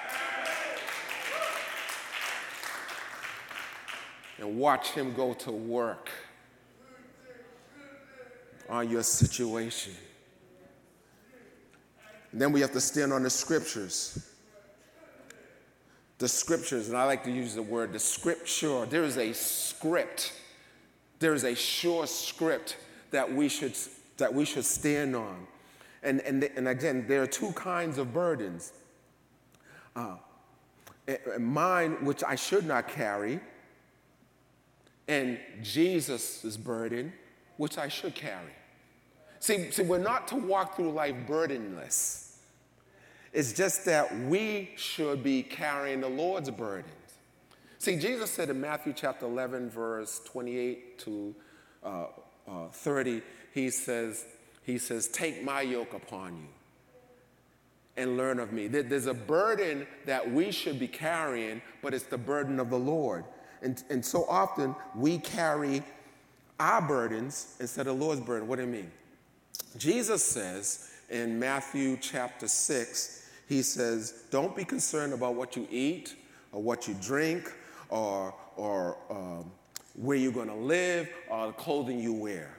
[4.39, 6.11] And watch him go to work
[8.69, 9.93] on your situation.
[12.33, 14.33] And then we have to stand on the scriptures.
[16.19, 18.85] The scriptures, and I like to use the word the scripture.
[18.87, 20.33] There is a script
[21.19, 22.77] there is a sure script
[23.11, 23.77] that we should,
[24.17, 25.47] that we should stand on.
[26.03, 28.73] And, and, and again, there are two kinds of burdens.
[29.95, 30.17] Uh,
[31.39, 33.41] mine, which I should not carry,
[35.09, 37.13] and Jesus' burden,
[37.57, 38.53] which I should carry.
[39.39, 42.39] See, see, we're not to walk through life burdenless.
[43.33, 46.91] It's just that we should be carrying the Lord's burden.
[47.87, 51.35] See, Jesus said in Matthew chapter 11, verse 28 to
[51.85, 52.07] uh,
[52.49, 53.23] uh, 30,
[53.55, 54.25] he says,
[54.65, 56.49] he says, Take my yoke upon you
[57.97, 58.67] and learn of me.
[58.67, 63.25] There's a burden that we should be carrying, but it's the burden of the Lord.
[63.63, 65.85] And, and so often we carry
[66.59, 68.49] our burdens instead of the Lord's burden.
[68.49, 68.91] What do you mean?
[69.79, 76.17] Jesus says in Matthew chapter 6, he says, Don't be concerned about what you eat
[76.51, 77.53] or what you drink
[77.89, 79.51] or, or um,
[79.95, 82.57] where you're going to live or the clothing you wear.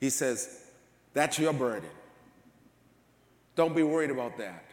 [0.00, 0.64] He says,
[1.12, 1.90] That's your burden.
[3.56, 4.64] Don't be worried about that.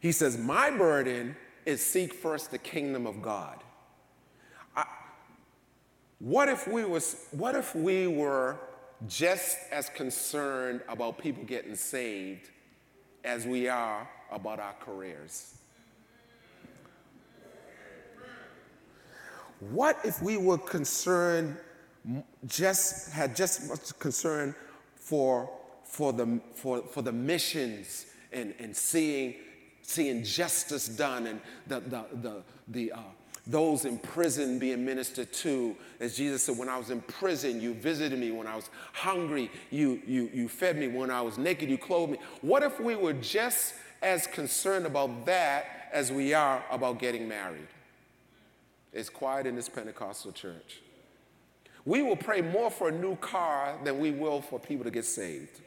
[0.00, 1.36] He says, My burden
[1.66, 3.62] is seek first the kingdom of God.
[4.76, 4.84] I,
[6.18, 8.56] what if we was what if we were
[9.08, 12.50] just as concerned about people getting saved
[13.24, 15.54] as we are about our careers?
[19.70, 21.56] What if we were concerned,
[22.46, 24.56] just had just much concern
[24.96, 25.48] for,
[25.84, 29.36] for, the, for, for the missions and, and seeing,
[29.82, 32.98] seeing justice done and the, the, the, the uh,
[33.46, 35.76] those in prison being ministered to.
[36.00, 38.30] As Jesus said, when I was in prison, you visited me.
[38.32, 40.88] When I was hungry, you, you, you fed me.
[40.88, 42.18] When I was naked, you clothed me.
[42.40, 47.66] What if we were just as concerned about that as we are about getting married?
[48.92, 50.80] It's quiet in this Pentecostal church.
[51.84, 55.04] We will pray more for a new car than we will for people to get
[55.04, 55.60] saved.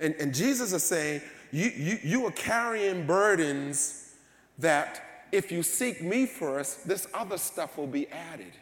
[0.00, 1.20] And, and Jesus is saying,
[1.52, 4.14] you, you, you are carrying burdens
[4.58, 8.52] that if you seek me first, this other stuff will be added.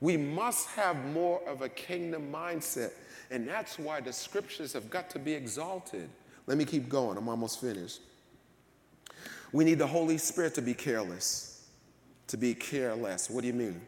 [0.00, 2.92] We must have more of a kingdom mindset.
[3.30, 6.08] And that's why the scriptures have got to be exalted.
[6.46, 7.16] Let me keep going.
[7.18, 8.00] I'm almost finished.
[9.52, 11.66] We need the Holy Spirit to be careless,
[12.28, 13.28] to be careless.
[13.28, 13.80] What do you mean?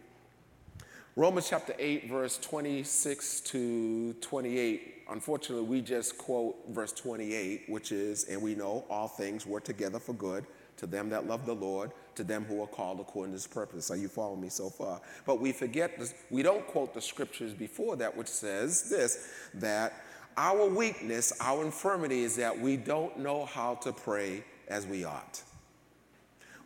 [1.15, 5.05] Romans chapter 8, verse 26 to 28.
[5.11, 10.01] Unfortunately, we just quote verse 28, which is, and we know all things work together
[10.01, 10.47] for good
[10.79, 13.91] to them that love the Lord, to them who are called according to his purpose.
[13.91, 15.01] Are you following me so far?
[15.27, 19.93] But we forget this, we don't quote the scriptures before that, which says this that
[20.37, 25.43] our weakness, our infirmity is that we don't know how to pray as we ought.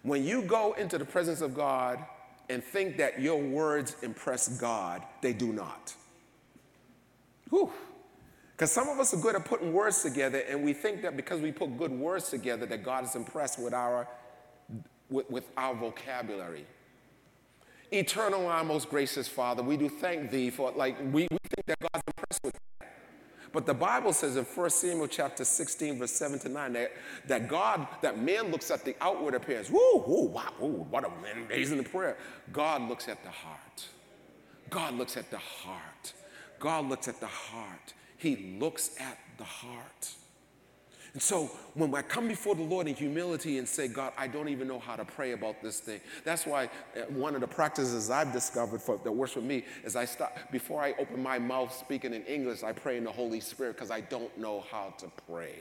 [0.06, 1.98] When you go into the presence of God
[2.48, 5.94] and think that your words impress God, they do not.
[7.50, 11.40] Because some of us are good at putting words together, and we think that because
[11.40, 14.06] we put good words together, that God is impressed with our,
[15.10, 16.66] with, with our vocabulary.
[17.92, 21.80] Eternal our most gracious Father, we do thank thee for, like, we, we think that
[21.80, 22.54] God's impressed with.
[23.52, 26.92] But the Bible says in 1 Samuel chapter 16, verse 7 to 9, that,
[27.26, 29.70] that God, that man looks at the outward appearance.
[29.70, 31.12] Woo, woo, wow, woo, what an
[31.46, 32.16] amazing prayer.
[32.52, 33.86] God looks at the heart.
[34.70, 36.12] God looks at the heart.
[36.58, 37.94] God looks at the heart.
[38.16, 40.14] He looks at the heart.
[41.16, 44.50] And so when I come before the Lord in humility and say, God, I don't
[44.50, 45.98] even know how to pray about this thing.
[46.24, 49.96] That's why uh, one of the practices I've discovered for, that works for me is
[49.96, 53.40] I stop, before I open my mouth speaking in English, I pray in the Holy
[53.40, 55.54] Spirit because I don't know how to pray.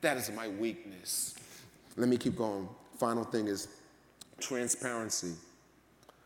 [0.00, 1.36] That is my weakness.
[1.96, 2.68] Let me keep going.
[2.98, 3.68] Final thing is
[4.40, 5.34] transparency.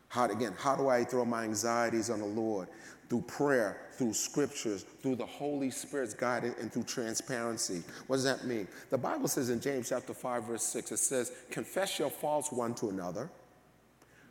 [0.07, 2.67] How, again, how do I throw my anxieties on the Lord?
[3.09, 7.81] Through prayer, through scriptures, through the Holy Spirit's guidance, and through transparency.
[8.07, 8.67] What does that mean?
[8.91, 12.75] The Bible says in James chapter 5, verse 6, it says, Confess your faults one
[12.75, 13.29] to another,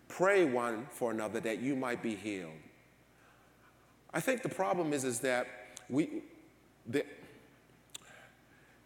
[0.06, 2.52] pray one for another that you might be healed.
[4.14, 5.48] I think the problem is, is that
[5.88, 6.22] we,
[6.86, 7.04] the,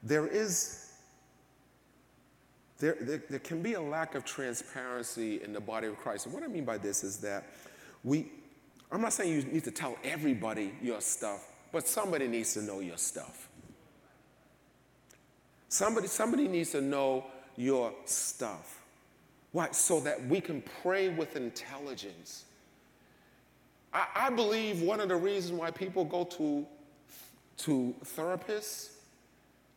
[0.03, 0.78] there is
[2.78, 6.26] there, there, there, can be a lack of transparency in the body of Christ.
[6.26, 7.47] And what I mean by this is that
[8.03, 8.26] we,
[8.93, 12.80] I'm not saying you need to tell everybody your stuff, but somebody needs to know
[12.80, 13.49] your stuff.
[15.68, 17.24] Somebody, somebody needs to know
[17.57, 18.82] your stuff.
[19.53, 19.70] Why?
[19.70, 22.45] So that we can pray with intelligence.
[23.95, 26.66] I, I believe one of the reasons why people go to,
[27.59, 28.90] to therapists,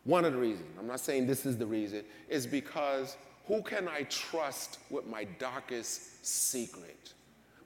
[0.04, 3.88] one of the reasons, I'm not saying this is the reason, is because who can
[3.88, 7.14] I trust with my darkest secret?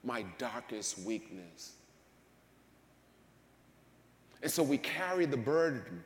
[0.03, 1.73] My darkest weakness.
[4.41, 6.03] And so we carry the burden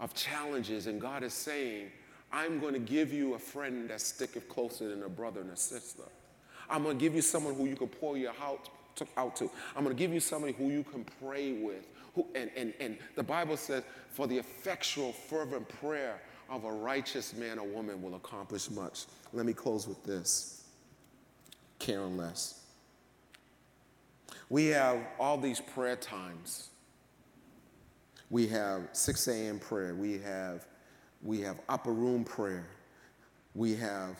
[0.00, 1.90] of challenges, and God is saying,
[2.32, 5.56] I'm going to give you a friend that sticketh closer than a brother and a
[5.56, 6.02] sister.
[6.68, 8.68] I'm going to give you someone who you can pour your heart
[9.16, 9.50] out to.
[9.76, 11.86] I'm going to give you somebody who you can pray with.
[12.14, 16.20] Who, and, and, and the Bible says, for the effectual, fervent prayer
[16.50, 19.04] of a righteous man or woman will accomplish much.
[19.32, 20.64] Let me close with this.
[21.78, 22.64] Caring less.
[24.50, 26.70] We have all these prayer times.
[28.30, 29.58] We have 6 a.m.
[29.58, 29.94] prayer.
[29.94, 30.66] We have,
[31.22, 32.66] we have upper room prayer.
[33.54, 34.16] We have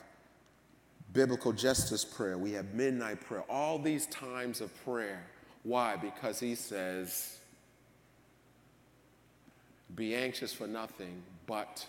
[1.12, 2.37] biblical justice prayer.
[2.39, 3.43] We have midnight prayer.
[3.49, 5.26] All these times of prayer.
[5.62, 5.97] Why?
[5.97, 7.39] Because he says,
[9.95, 11.87] be anxious for nothing, but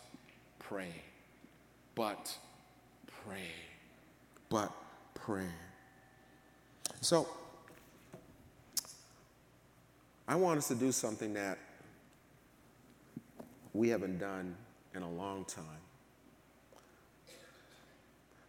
[0.60, 0.94] pray.
[1.96, 2.36] But
[3.26, 3.52] pray.
[4.50, 4.72] But
[5.14, 5.48] pray.
[7.02, 7.28] So,
[10.30, 11.58] I want us to do something that
[13.74, 14.56] we haven't done
[14.94, 15.66] in a long time.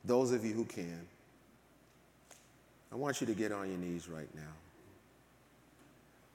[0.05, 1.01] Those of you who can,
[2.93, 4.53] I want you to get on your knees right now.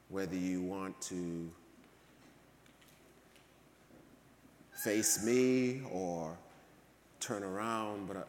[0.09, 1.47] Whether you want to
[4.83, 6.35] face me or
[7.19, 8.27] turn around, but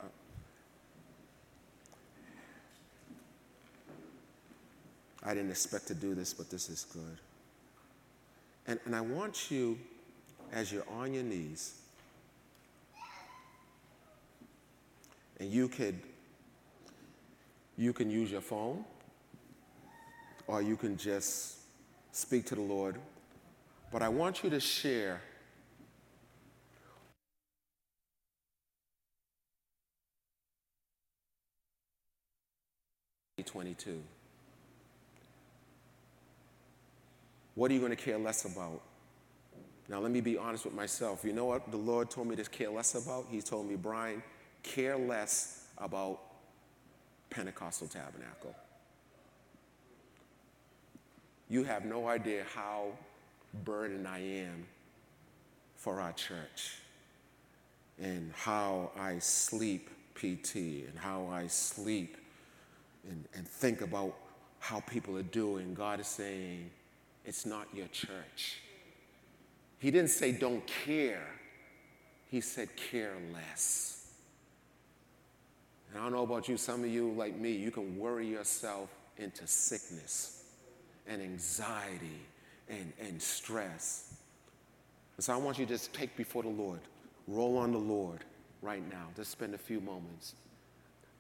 [5.25, 7.19] I, didn't expect to do this, but this is good.
[8.67, 9.79] And, and I want you,
[10.53, 11.81] as you're on your knees,
[15.39, 16.01] and you could
[17.77, 18.83] you can use your phone
[20.47, 21.57] or you can just
[22.11, 22.97] speak to the Lord.
[23.93, 25.21] But I want you to share
[33.45, 34.03] Twenty-two.
[37.57, 38.83] What are you going to care less about?
[39.89, 41.25] Now, let me be honest with myself.
[41.25, 43.27] You know what the Lord told me to care less about?
[43.31, 44.23] He told me, Brian,
[44.63, 46.21] care less about
[47.31, 48.55] Pentecostal Tabernacle.
[51.49, 52.89] You have no idea how
[53.65, 54.67] burdened I am
[55.77, 56.81] for our church
[57.99, 62.17] and how I sleep PT and how I sleep
[63.09, 64.15] and, and think about
[64.59, 65.75] how people are doing.
[65.75, 66.71] God is saying,
[67.27, 68.61] it's not your church.
[69.79, 71.27] He didn't say don't care,
[72.31, 74.07] he said care less.
[75.91, 78.89] And I don't know about you, some of you, like me, you can worry yourself
[79.19, 80.45] into sickness
[81.07, 82.21] and anxiety
[82.69, 84.15] and, and stress.
[85.17, 86.81] And so I want you to just take before the Lord,
[87.27, 88.25] roll on the Lord
[88.63, 89.07] right now.
[89.17, 90.35] Just spend a few moments.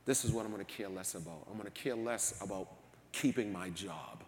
[0.04, 1.46] This is what I'm going to care less about.
[1.48, 2.68] I'm going to care less about
[3.12, 4.22] keeping my job.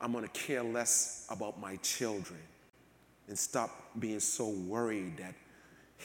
[0.00, 2.40] I'm going to care less about my children
[3.28, 5.34] and stop being so worried that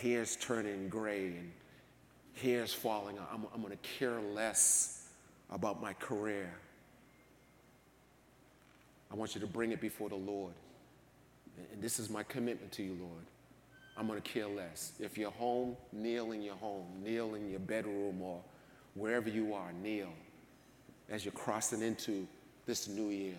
[0.01, 1.51] hair's turning gray and
[2.33, 3.29] hair's falling out.
[3.31, 5.07] I'm, I'm going to care less
[5.51, 6.51] about my career.
[9.11, 10.53] I want you to bring it before the Lord.
[11.71, 13.25] And this is my commitment to you, Lord.
[13.95, 14.93] I'm going to care less.
[14.99, 18.41] If you're home, kneel in your home, kneel in your bedroom, or
[18.95, 20.09] wherever you are, kneel
[21.09, 22.27] as you're crossing into
[22.65, 23.35] this new year.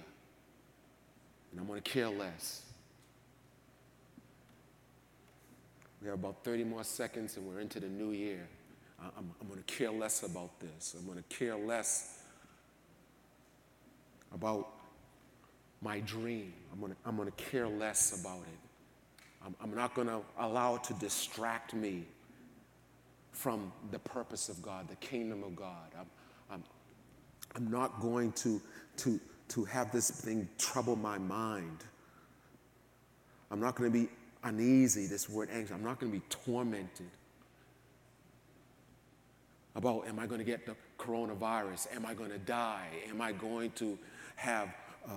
[1.55, 2.62] And I'm going to care less.
[6.02, 8.48] We have about 30 more seconds and we're into the new year.
[9.00, 10.96] I'm, I'm going to care less about this.
[10.98, 12.18] I'm going to care less
[14.32, 14.68] about
[15.80, 16.52] my dream.
[16.72, 18.59] I'm going to, I'm going to care less about it.
[19.46, 22.05] I'm, I'm not going to allow it to distract me
[23.30, 25.92] from the purpose of God, the kingdom of God.
[25.96, 26.07] I'm,
[26.50, 26.64] I'm,
[27.55, 28.61] I'm not going to,
[28.98, 31.84] to, to have this thing trouble my mind.
[33.51, 34.09] I'm not going to be
[34.42, 35.74] uneasy, this word anxious.
[35.74, 37.11] I'm not going to be tormented
[39.76, 41.95] about am I going to get the coronavirus?
[41.95, 42.86] Am I going to die?
[43.09, 43.99] Am I going to
[44.36, 44.74] have
[45.09, 45.12] uh,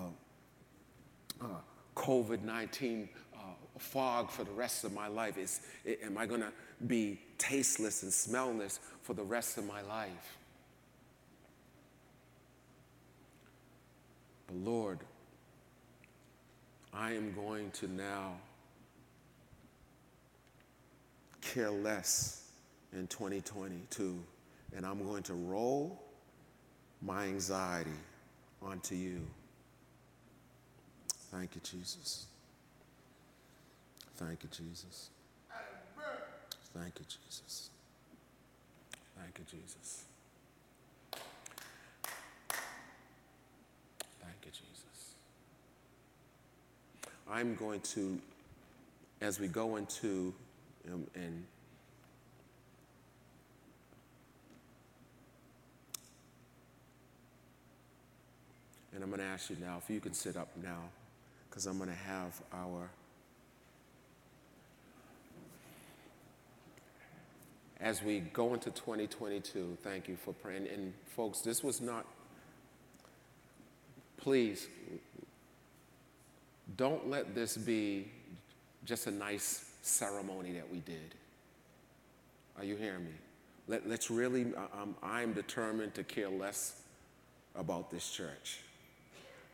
[1.41, 1.45] uh,
[1.95, 3.38] COVID 19 uh,
[3.78, 5.38] fog for the rest of my life?
[5.38, 5.61] Is,
[6.03, 6.51] am I going to
[6.88, 10.36] be tasteless and smellless for the rest of my life?
[14.48, 15.00] But Lord,
[16.93, 18.34] I am going to now
[21.41, 22.50] care less
[22.93, 24.18] in 2022,
[24.76, 26.02] and I'm going to roll
[27.02, 27.91] my anxiety
[28.62, 29.22] onto you.
[31.32, 32.26] Thank you, Jesus.
[34.16, 35.10] Thank you, Jesus.
[36.74, 37.70] Thank you, Jesus.
[39.18, 40.04] Thank you, Jesus.
[44.22, 44.78] Thank you, Jesus.
[47.30, 48.19] I'm going to,
[49.21, 50.34] as we go into
[50.91, 51.43] um, and
[58.93, 60.80] and I'm going to ask you now if you can sit up now
[61.49, 62.89] because I'm going to have our
[67.80, 70.67] as we go into 2022 thank you for praying.
[70.73, 72.05] And folks this was not
[74.17, 74.67] please
[76.78, 78.07] don't let this be
[78.86, 81.15] just a nice ceremony that we did.
[82.57, 83.11] Are you hearing me?
[83.67, 86.82] Let, us really, um, I'm determined to care less
[87.55, 88.61] about this church.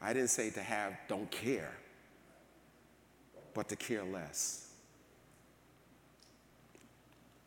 [0.01, 1.71] I didn't say to have, don't care,
[3.53, 4.69] but to care less.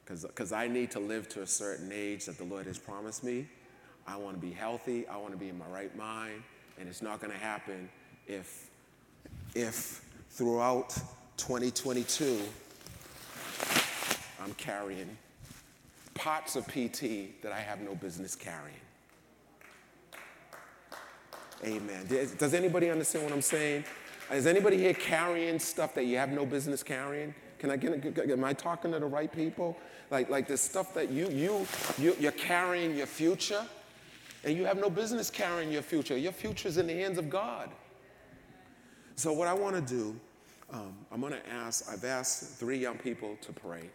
[0.06, 3.46] Because I need to live to a certain age that the Lord has promised me.
[4.06, 6.42] I want to be healthy, I want to be in my right mind,
[6.78, 7.88] and it's not going to happen
[8.26, 8.70] if,
[9.56, 10.90] if throughout
[11.38, 12.40] 2022,
[14.42, 15.16] I'm carrying
[16.14, 18.76] pots of PT that I have no business carrying.
[21.64, 22.06] Amen.
[22.38, 23.84] Does anybody understand what I'm saying?
[24.30, 27.34] Is anybody here carrying stuff that you have no business carrying?
[27.58, 28.30] Can I get?
[28.30, 29.78] Am I talking to the right people?
[30.10, 33.64] Like, like the stuff that you you you you're carrying your future,
[34.44, 36.18] and you have no business carrying your future.
[36.18, 37.70] Your future is in the hands of God.
[39.16, 40.14] So what I want to do,
[40.70, 41.90] um, I'm going to ask.
[41.90, 43.88] I've asked three young people to pray.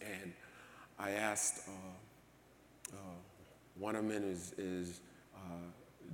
[0.00, 0.32] And
[0.98, 2.96] I asked, uh, uh,
[3.78, 5.00] one of them is, is
[5.36, 5.38] uh,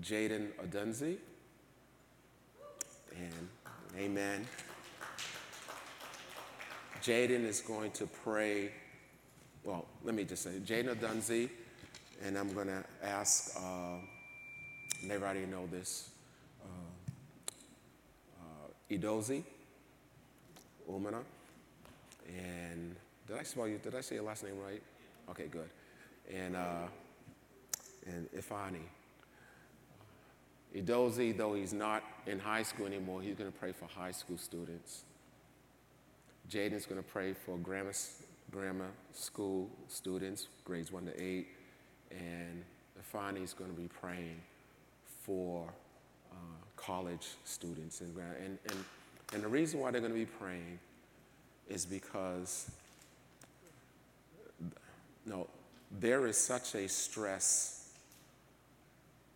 [0.03, 1.19] Jaden Adunzi.
[3.17, 3.49] And
[3.97, 4.45] amen.
[7.01, 8.73] Jaden is going to pray.
[9.63, 11.49] Well, let me just say, Jaden Adunzi,
[12.25, 13.99] and I'm going to ask, uh,
[15.07, 16.11] they already know this,
[18.91, 19.43] Idozi
[20.91, 21.23] Umana,
[22.27, 23.79] and did I spell you?
[23.79, 24.83] Did I say your last name right?
[25.31, 25.69] Okay, good.
[26.35, 26.87] And uh,
[28.07, 28.81] and Ifani.
[30.75, 34.37] Idozi, though he's not in high school anymore, he's going to pray for high school
[34.37, 35.05] students.
[36.51, 37.93] Jaden's going to pray for grammar,
[38.51, 41.47] grammar school students, grades 1 to 8.
[42.11, 42.65] And
[43.01, 44.41] Ifani's going to be praying
[45.25, 45.69] for
[46.79, 48.01] college students.
[48.01, 48.85] And, and, and,
[49.35, 50.79] and the reason why they're going to be praying
[51.69, 52.71] is because
[55.27, 55.47] no,
[56.01, 57.93] there is such a stress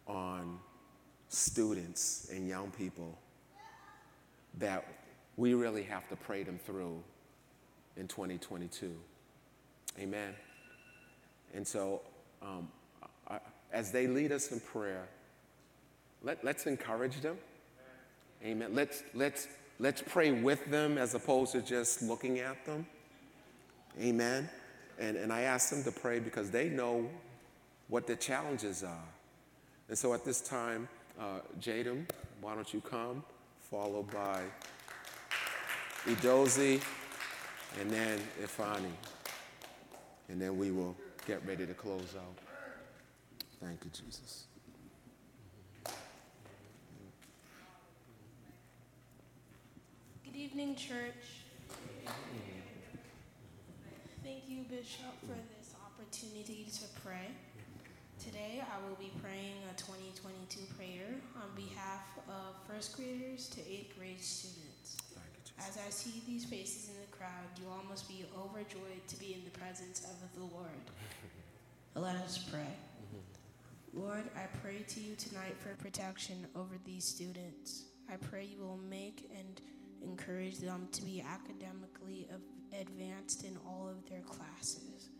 [0.06, 0.58] on
[1.28, 3.16] students and young people
[4.58, 4.86] that
[5.36, 7.02] we really have to pray them through
[7.96, 8.92] in 2022.
[9.98, 10.34] Amen.
[11.54, 12.00] And so,
[12.40, 12.68] um,
[13.28, 13.38] I,
[13.72, 15.08] as they lead us in prayer,
[16.22, 17.36] let, let's encourage them.
[18.44, 18.74] Amen.
[18.74, 19.48] Let's, let's,
[19.78, 22.86] let's pray with them as opposed to just looking at them.
[24.00, 24.48] Amen.
[24.98, 27.08] And, and I ask them to pray because they know
[27.88, 29.08] what the challenges are.
[29.88, 30.88] And so at this time,
[31.20, 32.08] uh, Jaden,
[32.40, 33.22] why don't you come,
[33.60, 34.42] followed by
[36.06, 36.82] Idozi,
[37.80, 38.92] and then Ifani.
[40.28, 40.96] And then we will
[41.26, 42.38] get ready to close out.
[43.60, 44.46] Thank you, Jesus.
[50.42, 51.38] Evening, church.
[54.24, 57.28] Thank you, Bishop, for this opportunity to pray.
[58.18, 63.96] Today, I will be praying a 2022 prayer on behalf of first graders to eighth
[63.96, 64.96] grade students.
[65.60, 69.34] As I see these faces in the crowd, you all must be overjoyed to be
[69.34, 70.82] in the presence of the Lord.
[71.94, 72.74] Let us pray.
[73.94, 77.84] Lord, I pray to you tonight for protection over these students.
[78.10, 79.60] I pray you will make and
[80.02, 82.28] encourage them to be academically
[82.78, 85.10] advanced in all of their classes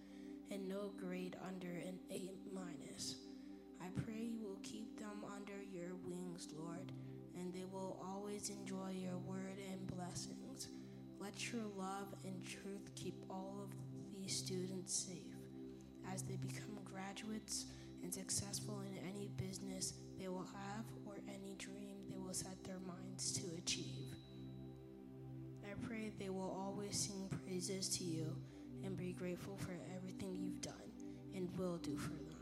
[0.50, 3.16] and no grade under an A minus.
[3.80, 6.92] I pray you will keep them under your wings, Lord,
[7.36, 10.68] and they will always enjoy your word and blessings.
[11.18, 13.74] Let your love and truth keep all of
[14.12, 15.36] these students safe
[16.12, 17.66] as they become graduates
[18.02, 22.80] and successful in any business they will have or any dream they will set their
[22.86, 24.11] minds to achieve.
[25.86, 28.34] Pray they will always sing praises to you
[28.84, 30.74] and be grateful for everything you've done
[31.34, 32.32] and will do for them.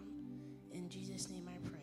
[0.72, 1.79] In Jesus' name I pray.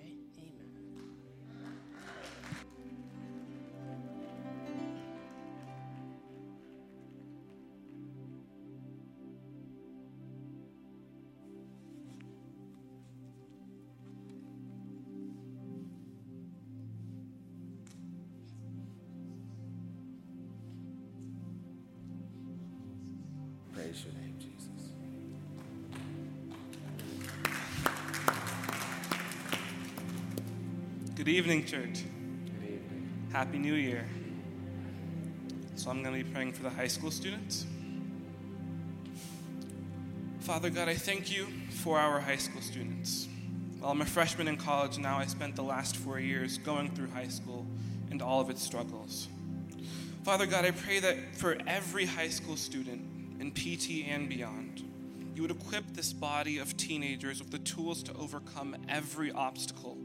[23.87, 24.89] Praise your name, Jesus.
[31.15, 32.03] Good evening, church.
[32.59, 33.29] Good evening.
[33.31, 34.05] Happy New Year.
[35.75, 37.65] So, I'm going to be praying for the high school students.
[40.41, 43.29] Father God, I thank you for our high school students.
[43.79, 47.07] While I'm a freshman in college now, I spent the last four years going through
[47.11, 47.65] high school
[48.11, 49.29] and all of its struggles.
[50.25, 54.83] Father God, I pray that for every high school student in PT and beyond,
[55.35, 59.97] you would equip this body of teenagers with the tools to overcome every obstacle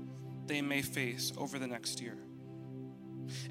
[0.46, 2.18] they may face over the next year.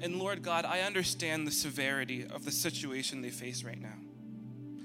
[0.00, 3.98] And Lord God, I understand the severity of the situation they face right now.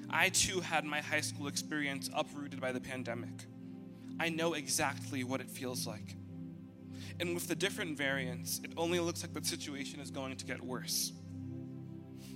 [0.10, 3.46] I too had my high school experience uprooted by the pandemic.
[4.20, 6.16] I know exactly what it feels like.
[7.20, 10.62] And with the different variants, it only looks like the situation is going to get
[10.64, 11.12] worse.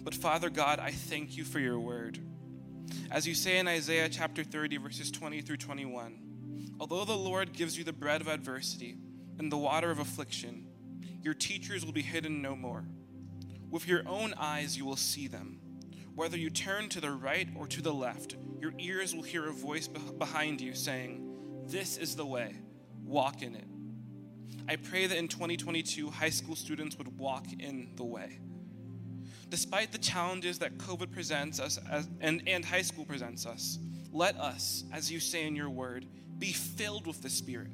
[0.04, 2.20] But Father God, I thank you for your word.
[3.10, 7.78] As you say in Isaiah chapter 30, verses 20 through 21, although the Lord gives
[7.78, 8.98] you the bread of adversity
[9.38, 10.68] and the water of affliction,
[11.22, 12.86] your teachers will be hidden no more.
[13.70, 15.60] With your own eyes you will see them.
[16.16, 19.54] Whether you turn to the right or to the left, your ears will hear a
[19.54, 22.56] voice behind you saying, This is the way,
[23.04, 23.68] walk in it.
[24.68, 28.40] I pray that in 2022, high school students would walk in the way.
[29.52, 33.80] Despite the challenges that COVID presents us as, and, and high school presents us,
[34.14, 36.06] let us, as you say in your word,
[36.40, 37.68] be filled with the Spirit,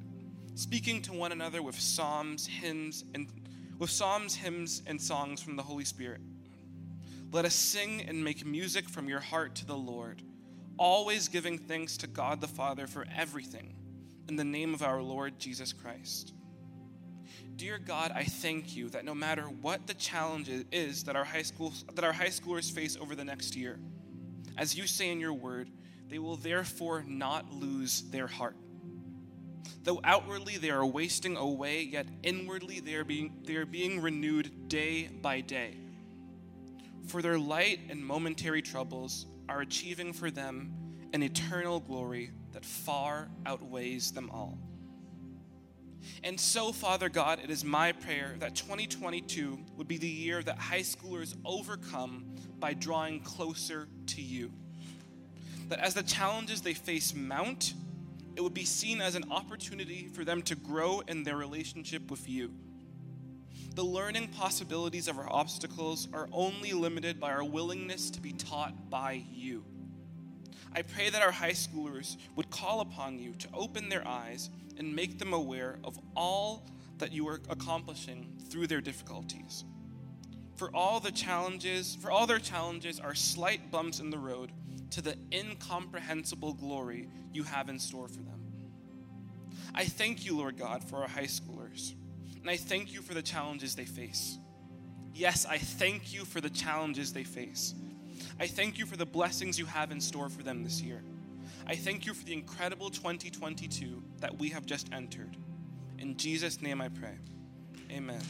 [0.56, 3.32] speaking to one another with psalms, hymns, and
[3.78, 6.22] with psalms, hymns, and songs from the Holy Spirit.
[7.32, 10.24] Let us sing and make music from your heart to the Lord,
[10.80, 13.76] always giving thanks to God the Father for everything,
[14.28, 16.34] in the name of our Lord Jesus Christ.
[17.58, 21.42] Dear God, I thank you that no matter what the challenge is that our high
[21.42, 23.80] school that our high schoolers face over the next year,
[24.60, 25.72] as you say in your word,
[26.08, 28.56] they will therefore not lose their heart.
[29.82, 34.70] Though outwardly they are wasting away, yet inwardly they are being, they are being renewed
[34.70, 35.78] day by day.
[37.08, 40.74] For their light and momentary troubles are achieving for them
[41.14, 44.60] an eternal glory that far outweighs them all.
[46.24, 50.58] And so, Father God, it is my prayer that 2022 would be the year that
[50.58, 52.26] high schoolers overcome
[52.60, 54.52] by drawing closer to you.
[55.70, 57.74] That as the challenges they face mount,
[58.36, 62.30] it would be seen as an opportunity for them to grow in their relationship with
[62.30, 62.52] you.
[63.74, 68.90] The learning possibilities of our obstacles are only limited by our willingness to be taught
[68.90, 69.64] by you.
[70.74, 74.96] I pray that our high schoolers would call upon you to open their eyes and
[74.96, 76.68] make them aware of all
[76.98, 79.64] that you are accomplishing through their difficulties.
[80.56, 84.52] For all the challenges, for all their challenges are slight bumps in the road
[84.92, 88.42] to the incomprehensible glory you have in store for them.
[89.76, 91.94] I thank you, Lord God, for our high schoolers.
[92.42, 94.40] And I thank you for the challenges they face.
[95.14, 97.76] Yes, I thank you for the challenges they face.
[98.40, 101.04] I thank you for the blessings you have in store for them this year.
[101.66, 105.38] I thank you for the incredible 2022 that we have just entered.
[106.00, 107.18] In Jesus' name I pray.
[107.92, 108.22] Amen.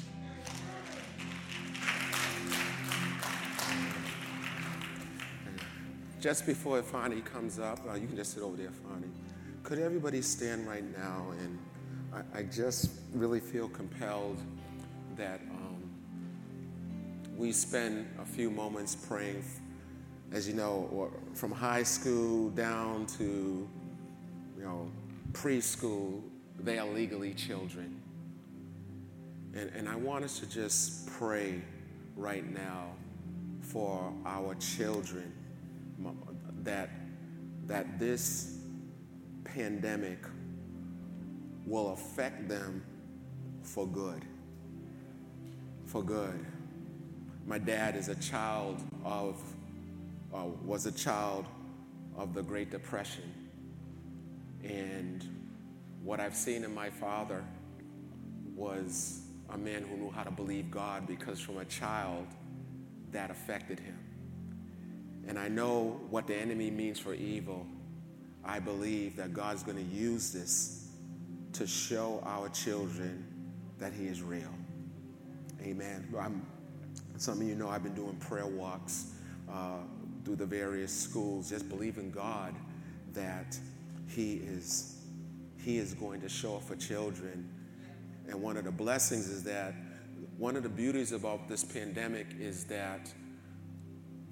[6.20, 9.08] Just before Fani comes up, uh, you can just sit over there, Fani.
[9.64, 11.28] Could everybody stand right now?
[11.40, 11.60] And
[12.14, 14.42] I, I just really feel compelled
[15.16, 15.90] that um,
[17.38, 19.44] we spend a few moments praying,
[20.32, 23.68] as you know, from high school down to,
[24.58, 24.92] you know,
[25.32, 26.22] preschool,
[26.60, 28.02] they are legally children.
[29.54, 31.62] And, and I want us to just pray
[32.16, 32.92] right now
[33.62, 35.32] for our children
[36.64, 36.90] that,
[37.66, 38.60] that this
[39.44, 40.20] pandemic
[41.66, 42.84] will affect them
[43.62, 44.26] for good.
[45.86, 46.46] For good.
[47.46, 49.42] My dad is a child of,
[50.34, 51.46] uh, was a child
[52.16, 53.32] of the Great Depression.
[54.64, 55.24] And
[56.04, 57.44] what I've seen in my father
[58.56, 62.28] was a man who knew how to believe God because from a child
[63.12, 63.98] that affected him.
[65.28, 67.66] And I know what the enemy means for evil.
[68.44, 70.88] I believe that God's going to use this
[71.54, 73.26] to show our children
[73.78, 74.54] that He is real.
[75.62, 76.08] Amen.
[76.18, 76.46] I'm,
[77.18, 79.12] some of you know I've been doing prayer walks
[79.52, 79.80] uh,
[80.28, 82.54] through the various schools, just believe in God
[83.14, 83.58] that
[84.10, 84.98] He is
[85.58, 87.50] He is going to show up for children.
[88.28, 89.74] And one of the blessings is that
[90.38, 93.10] one of the beauties about this pandemic is that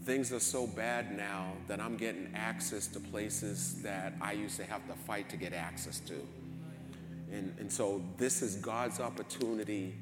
[0.04, 4.66] things are so bad now that I'm getting access to places that I used to
[4.66, 6.16] have to fight to get access to.
[7.32, 9.96] And, and so this is God's opportunity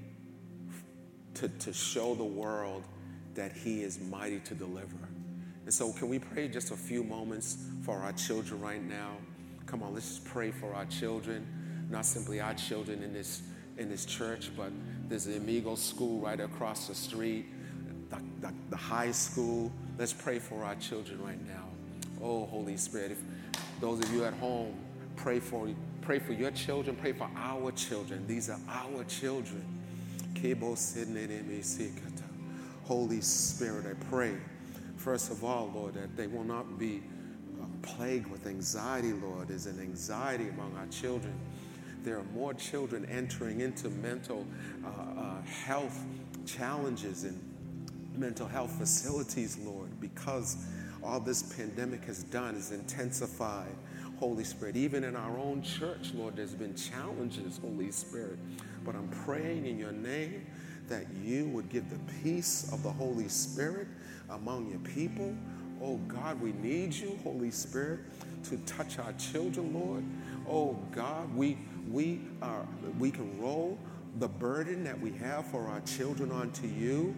[1.35, 2.83] to, to show the world
[3.35, 5.12] that He is mighty to deliver.
[5.66, 9.18] And so, can we pray just a few moments for our children right now?
[9.66, 11.47] Come on, let's just pray for our children,
[11.89, 13.43] not simply our children in this,
[13.78, 14.72] in this church, but
[15.07, 17.45] there's the Amigo School right across the street,
[18.09, 21.66] the, the, the high school, Let's pray for our children right now.
[22.22, 23.22] Oh, Holy Spirit, if
[23.80, 24.74] those of you at home,
[25.16, 25.70] pray for
[26.01, 28.26] pray for your children, pray for our children.
[28.28, 29.64] These are our children.
[32.86, 34.36] Holy Spirit, I pray,
[35.03, 37.03] first of all, Lord, that they will not be
[37.61, 39.49] uh, plagued with anxiety, Lord.
[39.49, 41.37] There's an anxiety among our children.
[42.03, 44.47] There are more children entering into mental
[44.85, 46.01] uh, uh, health
[46.45, 47.37] challenges and
[48.15, 50.55] mental health facilities, Lord, because
[51.03, 53.75] all this pandemic has done is intensified,
[54.19, 54.77] Holy Spirit.
[54.77, 58.39] Even in our own church, Lord, there's been challenges, Holy Spirit.
[58.85, 60.45] But I'm praying in your name
[60.87, 63.87] that you would give the peace of the Holy Spirit
[64.30, 65.36] among your people.
[65.82, 68.01] Oh God, we need you, Holy Spirit,
[68.45, 70.03] to touch our children, Lord.
[70.47, 71.57] Oh God, we
[71.89, 72.65] we are
[72.99, 73.78] we can roll
[74.19, 77.15] the burden that we have for our children onto you.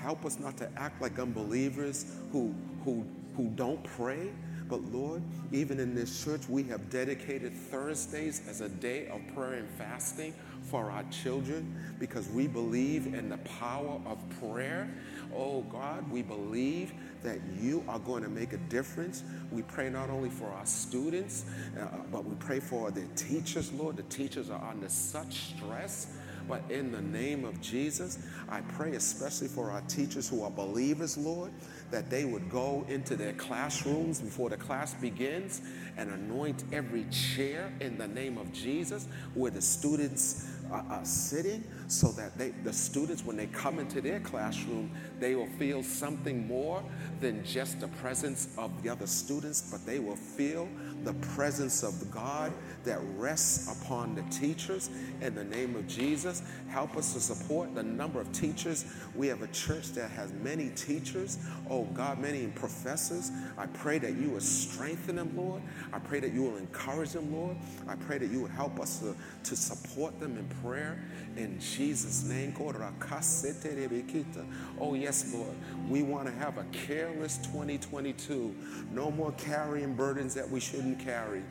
[0.00, 4.30] Help us not to act like unbelievers who, who, who don't pray.
[4.68, 5.22] But Lord,
[5.52, 10.34] even in this church, we have dedicated Thursdays as a day of prayer and fasting
[10.64, 14.88] for our children because we believe in the power of prayer.
[15.34, 16.92] Oh God, we believe
[17.22, 19.24] that you are going to make a difference.
[19.50, 21.44] We pray not only for our students,
[21.80, 23.96] uh, but we pray for the teachers, Lord.
[23.96, 26.08] The teachers are under such stress.
[26.46, 31.16] But in the name of Jesus, I pray especially for our teachers who are believers,
[31.16, 31.50] Lord,
[31.90, 35.62] that they would go into their classrooms before the class begins
[35.96, 42.08] and anoint every chair in the name of Jesus where the students are, sitting so
[42.12, 44.90] that they, the students, when they come into their classroom,
[45.20, 46.82] they will feel something more
[47.20, 50.68] than just the presence of the other students, but they will feel
[51.04, 52.52] the presence of God
[52.84, 54.90] that rests upon the teachers
[55.20, 56.42] in the name of Jesus.
[56.68, 58.84] Help us to support the number of teachers.
[59.14, 61.38] We have a church that has many teachers.
[61.68, 63.30] Oh God, many professors.
[63.58, 65.62] I pray that you will strengthen them, Lord.
[65.92, 67.56] I pray that you will encourage them, Lord.
[67.86, 70.98] I pray that you will help us to, to support them in prayer
[71.36, 72.54] in Jesus' name.
[74.80, 75.54] Oh, yes, Lord.
[75.88, 78.54] We want to have a careless 2022.
[78.92, 81.42] No more carrying burdens that we shouldn't carry.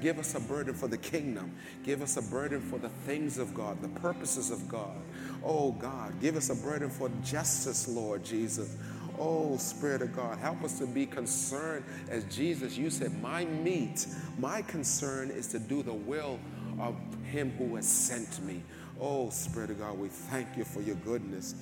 [0.00, 1.52] Give us a burden for the kingdom.
[1.84, 4.96] Give us a burden for the things of God, the purposes of God.
[5.44, 8.76] Oh, God, give us a burden for justice, Lord Jesus.
[9.18, 14.06] Oh, Spirit of God, help us to be concerned as Jesus, you said, My meat,
[14.38, 16.38] my concern is to do the will
[16.82, 18.62] of Him who has sent me.
[19.00, 21.54] Oh, Spirit of God, we thank you for your goodness.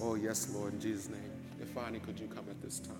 [0.00, 1.32] Oh, yes, Lord, in Jesus' name.
[1.60, 2.96] If Ifani, could you come at this time?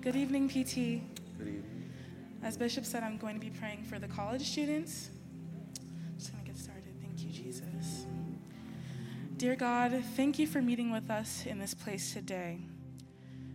[0.00, 0.54] Good evening, PT.
[1.38, 1.90] Good evening.
[2.42, 5.10] As Bishop said, I'm going to be praying for the college students.
[9.38, 12.58] Dear God, thank you for meeting with us in this place today.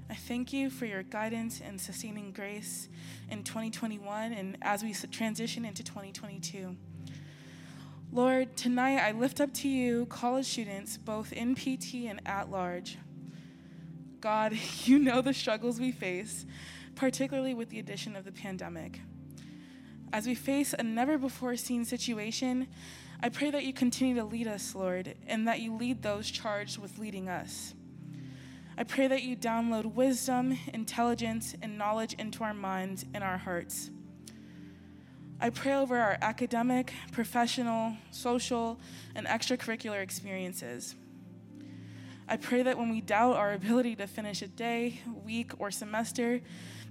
[0.09, 2.87] I thank you for your guidance and sustaining grace
[3.29, 6.77] in 2021 and as we transition into 2022.
[8.13, 12.97] Lord, tonight I lift up to you college students, both in PT and at large.
[14.21, 14.53] God,
[14.85, 16.45] you know the struggles we face,
[16.95, 19.01] particularly with the addition of the pandemic.
[20.13, 22.67] As we face a never before seen situation,
[23.23, 26.77] I pray that you continue to lead us, Lord, and that you lead those charged
[26.77, 27.73] with leading us.
[28.77, 33.91] I pray that you download wisdom, intelligence, and knowledge into our minds and our hearts.
[35.39, 38.77] I pray over our academic, professional, social,
[39.15, 40.97] and extracurricular experiences.
[42.27, 46.41] I pray that when we doubt our ability to finish a day, week, or semester,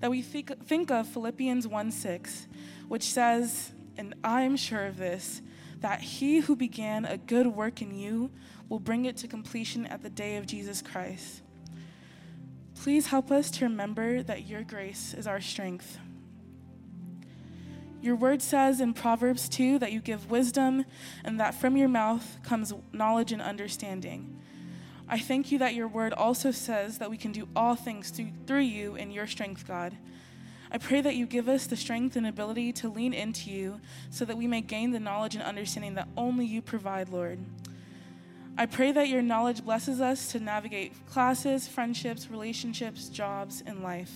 [0.01, 2.47] that we think, think of Philippians 1 6,
[2.89, 5.43] which says, And I am sure of this,
[5.83, 8.31] that he who began a good work in you
[8.69, 11.43] will bring it to completion at the day of Jesus Christ.
[12.75, 15.99] Please help us to remember that your grace is our strength.
[18.01, 20.85] Your word says in Proverbs 2 that you give wisdom
[21.25, 24.41] and that from your mouth comes knowledge and understanding.
[25.09, 28.59] I thank you that your word also says that we can do all things through,
[28.59, 29.97] you in your strength, God.
[30.75, 34.25] I pray that you give us the strength and ability to lean into you so
[34.25, 37.39] that we may gain the knowledge and understanding that only you provide, Lord.
[38.57, 44.13] I pray that your knowledge blesses us to navigate classes, friendships, relationships, jobs, and life.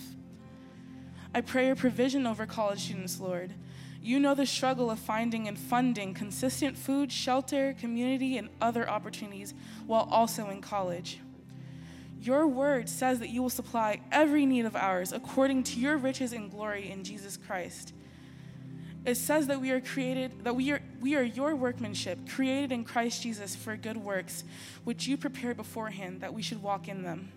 [1.35, 3.53] I pray your provision over college students, Lord.
[4.01, 9.53] You know the struggle of finding and funding consistent food, shelter, community, and other opportunities
[9.85, 11.19] while also in college.
[12.21, 16.33] Your word says that you will supply every need of ours according to your riches
[16.33, 17.93] and glory in Jesus Christ.
[19.05, 22.83] It says that we are created, that we are, we are your workmanship, created in
[22.83, 24.43] Christ Jesus for good works,
[24.83, 27.31] which you prepared beforehand that we should walk in them.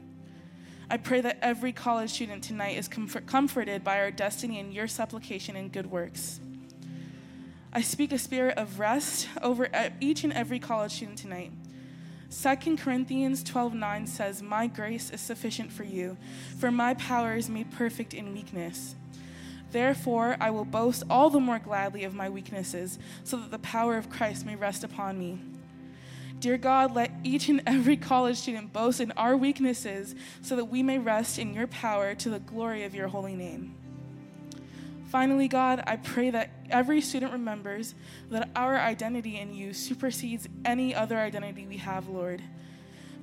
[0.90, 4.88] I pray that every college student tonight is comfort, comforted by our destiny and your
[4.88, 6.40] supplication and good works.
[7.72, 9.68] I speak a spirit of rest over
[10.00, 11.52] each and every college student tonight.
[12.30, 16.16] 2 Corinthians 12:9 says, "My grace is sufficient for you,
[16.56, 18.94] for my power is made perfect in weakness."
[19.72, 23.96] Therefore, I will boast all the more gladly of my weaknesses, so that the power
[23.96, 25.40] of Christ may rest upon me.
[26.38, 30.82] Dear God, let each and every college student boast in our weaknesses, so that we
[30.82, 33.74] may rest in your power to the glory of your holy name.
[35.10, 37.96] Finally, God, I pray that every student remembers
[38.30, 42.40] that our identity in you supersedes any other identity we have, Lord.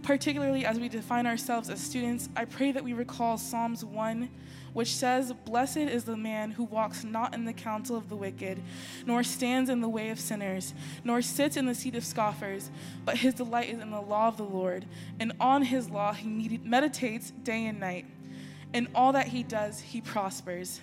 [0.04, 4.30] Particularly as we define ourselves as students, I pray that we recall Psalms 1,
[4.74, 8.62] which says, Blessed is the man who walks not in the counsel of the wicked,
[9.06, 10.74] nor stands in the way of sinners,
[11.06, 12.70] nor sits in the seat of scoffers,
[13.06, 14.86] but his delight is in the law of the Lord,
[15.22, 18.06] and on his law he meditates day and night.
[18.74, 20.82] In all that he does, he prospers.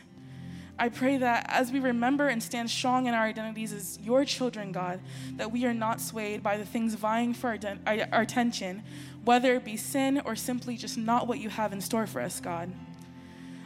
[0.77, 4.73] I pray that as we remember and stand strong in our identities as your children,
[4.73, 5.01] God,
[5.37, 8.83] that we are not swayed by the things vying for our, de- our, attention,
[9.25, 12.41] whether it be sin or simply just not what you have in store for us,
[12.41, 12.73] God.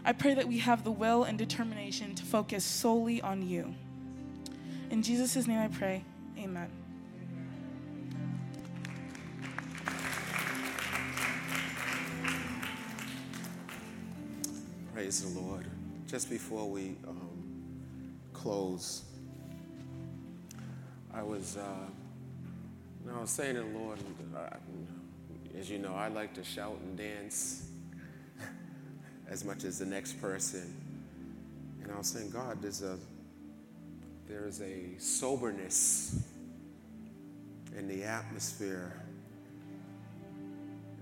[0.04, 3.74] I pray that we have the will and determination to focus solely on you.
[4.90, 6.04] In Jesus' name I pray.
[6.38, 6.70] Amen.
[14.92, 15.66] Praise the Lord
[16.08, 17.44] just before we um,
[18.32, 19.02] close,
[21.12, 21.86] I was, uh,
[23.04, 23.98] you know, I was saying to the Lord,
[24.34, 24.56] uh,
[25.58, 27.68] as you know, I like to shout and dance
[29.28, 30.74] as much as the next person.
[31.82, 32.98] And I was saying, God, there's a
[34.26, 36.22] there is a soberness
[37.76, 38.92] in the atmosphere.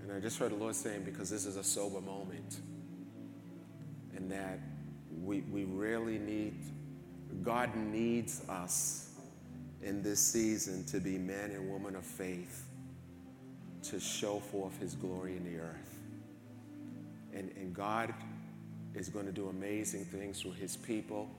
[0.01, 2.59] And I just heard the Lord saying, because this is a sober moment.
[4.15, 4.59] And that
[5.23, 6.55] we, we really need,
[7.43, 9.11] God needs us
[9.81, 12.65] in this season to be men and women of faith
[13.83, 15.99] to show forth his glory in the earth.
[17.33, 18.13] And, and God
[18.95, 21.29] is going to do amazing things through his people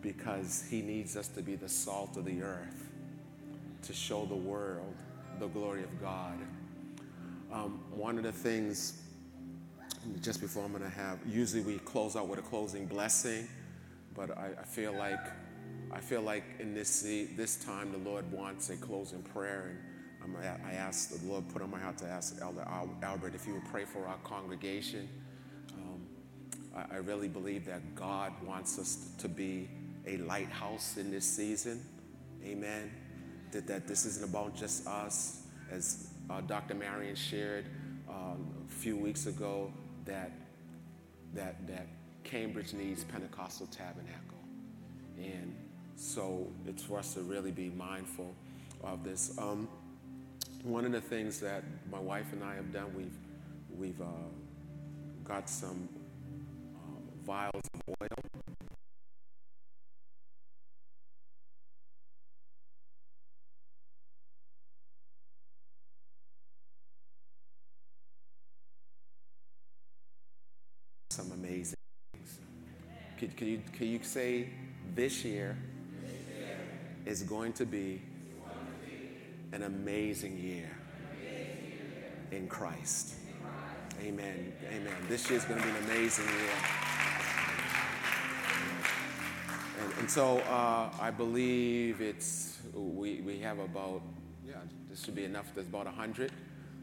[0.00, 2.86] because he needs us to be the salt of the earth
[3.82, 4.94] to show the world
[5.38, 6.38] the glory of God.
[7.52, 9.02] Um, one of the things,
[10.20, 13.48] just before I'm going to have, usually we close out with a closing blessing,
[14.14, 15.20] but I, I feel like
[15.92, 19.78] I feel like in this this time the Lord wants a closing prayer,
[20.22, 22.66] and I'm, I asked the Lord put on my heart to ask Elder
[23.02, 25.08] Albert if he would pray for our congregation.
[25.74, 26.00] Um,
[26.74, 29.68] I, I really believe that God wants us to be
[30.06, 31.84] a lighthouse in this season.
[32.44, 32.90] Amen.
[33.52, 36.74] That, that this isn't about just us, as uh, Dr.
[36.74, 37.66] Marion shared
[38.08, 39.72] um, a few weeks ago,
[40.06, 40.32] that,
[41.34, 41.86] that, that
[42.24, 44.38] Cambridge needs Pentecostal Tabernacle.
[45.16, 45.54] And
[45.96, 48.34] so it's for us to really be mindful
[48.82, 49.36] of this.
[49.38, 49.68] Um,
[50.62, 53.16] one of the things that my wife and I have done, we've,
[53.78, 54.28] we've uh,
[55.24, 55.88] got some
[56.74, 58.08] um, vials of oil
[73.46, 74.48] Can, you, can you say
[74.96, 75.56] this year
[77.04, 78.02] is going to be
[79.52, 80.68] an amazing year
[82.32, 83.14] in Christ?
[84.02, 84.52] Amen.
[84.68, 84.92] Amen.
[85.08, 86.56] This year is going to be an amazing year.
[89.80, 94.02] And, and so uh, I believe it's, we, we have about,
[94.44, 94.54] yeah,
[94.90, 95.54] this should be enough.
[95.54, 96.32] There's about 100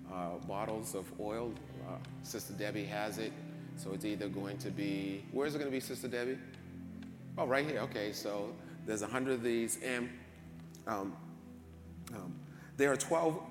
[0.09, 1.53] uh, bottles of oil.
[1.85, 3.33] Uh, Sister Debbie has it.
[3.77, 6.37] So it's either going to be, where's it going to be, Sister Debbie?
[7.37, 7.79] Oh, right here.
[7.79, 8.53] Okay, so
[8.85, 10.09] there's a hundred of these, and
[10.85, 11.15] um,
[12.13, 12.35] um,
[12.77, 13.41] there are twelve.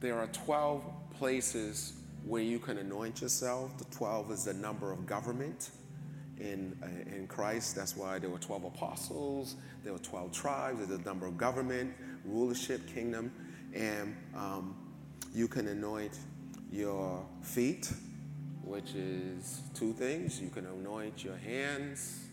[0.00, 0.84] There are twelve
[1.18, 1.94] places
[2.24, 3.76] where you can anoint yourself.
[3.78, 5.70] The twelve is the number of government
[6.38, 7.74] in uh, in Christ.
[7.74, 9.56] That's why there were twelve apostles.
[9.82, 10.86] There were twelve tribes.
[10.86, 11.92] There's a number of government,
[12.24, 13.32] rulership, kingdom,
[13.74, 14.76] and um,
[15.34, 16.18] you can anoint
[16.70, 17.90] your feet
[18.66, 20.40] which is two things.
[20.40, 22.26] You can anoint your hands,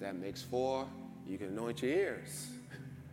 [0.00, 0.86] that makes four.
[1.26, 2.50] You can anoint your ears,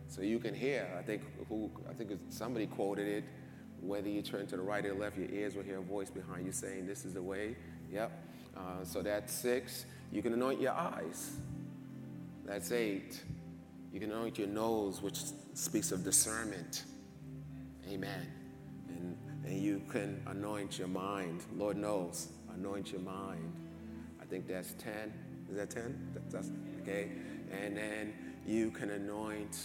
[0.08, 0.88] so you can hear.
[0.98, 3.24] I think who I think somebody quoted it.
[3.80, 6.46] Whether you turn to the right or left, your ears will hear a voice behind
[6.46, 7.56] you saying, "This is the way."
[7.92, 8.12] Yep.
[8.56, 9.86] Uh, so that's six.
[10.12, 11.36] You can anoint your eyes.
[12.44, 13.22] That's eight.
[13.92, 15.18] You can anoint your nose, which
[15.54, 16.84] speaks of discernment.
[17.88, 18.43] Amen.
[19.44, 21.44] And you can anoint your mind.
[21.54, 23.52] Lord knows, anoint your mind.
[24.20, 25.12] I think that's 10.
[25.50, 26.18] Is that 10?
[26.30, 26.50] That's,
[26.82, 27.10] okay.
[27.50, 28.14] And then
[28.46, 29.58] you can anoint,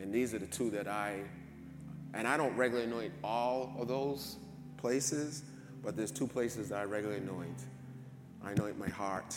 [0.00, 1.20] and these are the two that I,
[2.14, 4.36] and I don't regularly anoint all of those
[4.76, 5.42] places,
[5.82, 7.64] but there's two places that I regularly anoint.
[8.42, 9.36] I anoint my heart,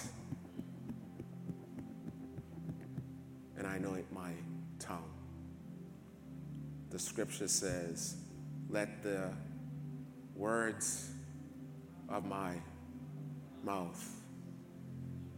[3.57, 4.31] and I anoint my
[4.79, 5.09] tongue.
[6.91, 8.17] The scripture says,
[8.69, 9.31] let the
[10.41, 11.11] words
[12.09, 12.55] of my
[13.63, 14.03] mouth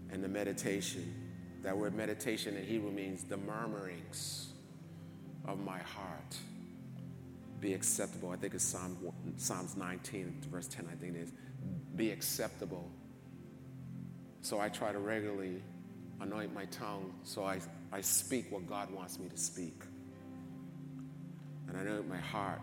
[0.10, 1.14] and the meditation.
[1.62, 4.54] That word meditation in Hebrew means the murmurings
[5.46, 6.38] of my heart
[7.60, 8.30] be acceptable.
[8.30, 8.98] I think it's Psalm,
[9.36, 11.34] Psalms 19, verse 10, I think it is.
[11.98, 12.90] Be acceptable.
[14.42, 15.62] So I try to regularly
[16.22, 17.60] anoint my tongue so I,
[17.92, 19.82] I speak what God wants me to speak.
[21.68, 22.62] And I anoint my heart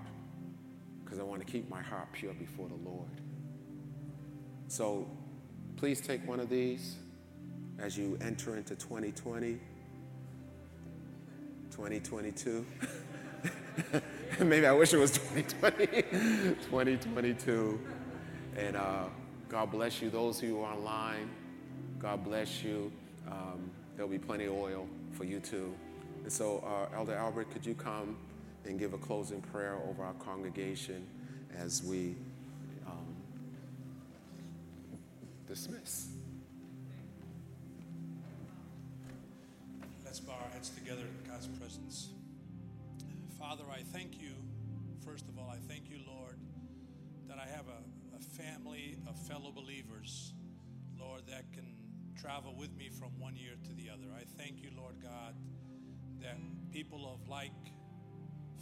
[1.10, 3.08] because I want to keep my heart pure before the Lord.
[4.68, 5.10] So
[5.76, 6.94] please take one of these
[7.80, 9.58] as you enter into 2020,
[11.72, 12.64] 2022.
[14.44, 17.80] Maybe I wish it was 2020, 2022.
[18.56, 19.04] And uh,
[19.48, 20.10] God bless you.
[20.10, 21.30] Those who are online,
[22.00, 22.90] God bless you.
[23.28, 25.72] Um, there'll be plenty of oil for you too.
[26.24, 28.16] And so, uh, Elder Albert, could you come?
[28.64, 31.06] And give a closing prayer over our congregation
[31.56, 32.14] as we
[32.86, 33.14] um,
[35.46, 36.08] dismiss.
[40.04, 42.08] Let's bow our heads together in God's presence.
[43.38, 44.32] Father, I thank you.
[45.04, 46.36] First of all, I thank you, Lord,
[47.28, 50.32] that I have a, a family of fellow believers,
[50.98, 51.74] Lord, that can
[52.20, 54.06] travel with me from one year to the other.
[54.14, 55.34] I thank you, Lord God,
[56.20, 56.36] that
[56.70, 57.52] people of like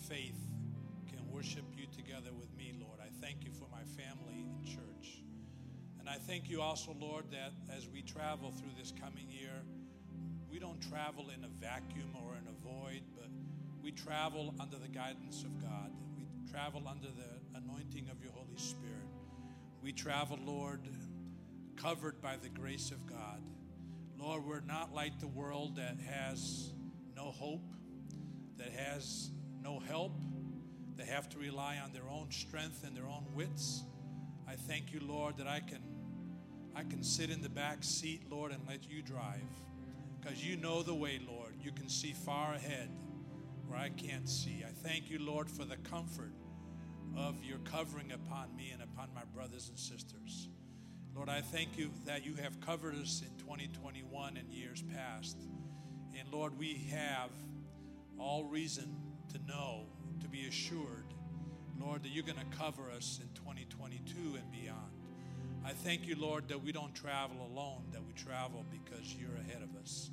[0.09, 0.47] faith
[1.07, 2.99] can worship you together with me, Lord.
[2.99, 5.23] I thank you for my family and church.
[6.01, 9.63] And I thank you also, Lord, that as we travel through this coming year,
[10.51, 13.29] we don't travel in a vacuum or in a void, but
[13.83, 15.93] we travel under the guidance of God.
[16.17, 19.09] We travel under the anointing of your Holy Spirit.
[19.83, 20.89] We travel, Lord,
[21.77, 23.43] covered by the grace of God.
[24.19, 26.73] Lord, we're not like the world that has
[27.15, 27.75] no hope,
[28.57, 29.31] that has
[29.63, 30.13] no help.
[30.97, 33.83] They have to rely on their own strength and their own wits.
[34.49, 35.83] I thank you, Lord, that I can
[36.75, 39.43] I can sit in the back seat, Lord, and let you drive.
[40.21, 41.55] Because you know the way, Lord.
[41.61, 42.89] You can see far ahead
[43.67, 44.65] where I can't see.
[44.67, 46.33] I thank you, Lord, for the comfort
[47.17, 50.49] of your covering upon me and upon my brothers and sisters.
[51.15, 55.37] Lord, I thank you that you have covered us in 2021 and years past.
[56.17, 57.31] And Lord, we have
[58.19, 58.95] all reason
[59.33, 59.87] to know,
[60.21, 61.05] to be assured,
[61.81, 64.93] Lord, that you're going to cover us in 2022 and beyond.
[65.65, 69.63] I thank you, Lord, that we don't travel alone, that we travel because you're ahead
[69.63, 70.11] of us.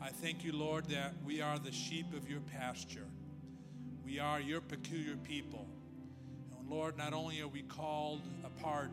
[0.00, 3.06] I thank you, Lord, that we are the sheep of your pasture.
[4.04, 5.66] We are your peculiar people.
[6.58, 8.90] And Lord, not only are we called apart,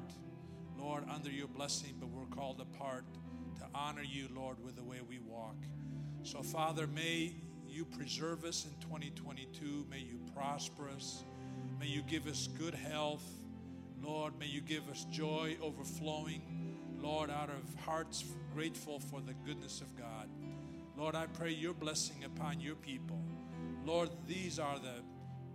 [0.77, 3.05] Lord, under your blessing, but we're called apart
[3.59, 5.57] to honor you, Lord, with the way we walk.
[6.23, 7.35] So, Father, may
[7.73, 9.85] you preserve us in 2022.
[9.89, 11.23] May you prosper us.
[11.79, 13.23] May you give us good health.
[14.01, 16.41] Lord, may you give us joy overflowing.
[17.01, 18.23] Lord, out of hearts
[18.53, 20.29] grateful for the goodness of God.
[20.95, 23.19] Lord, I pray your blessing upon your people.
[23.83, 25.01] Lord, these are the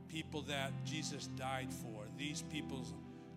[0.08, 2.04] people that Jesus died for.
[2.16, 2.84] These people,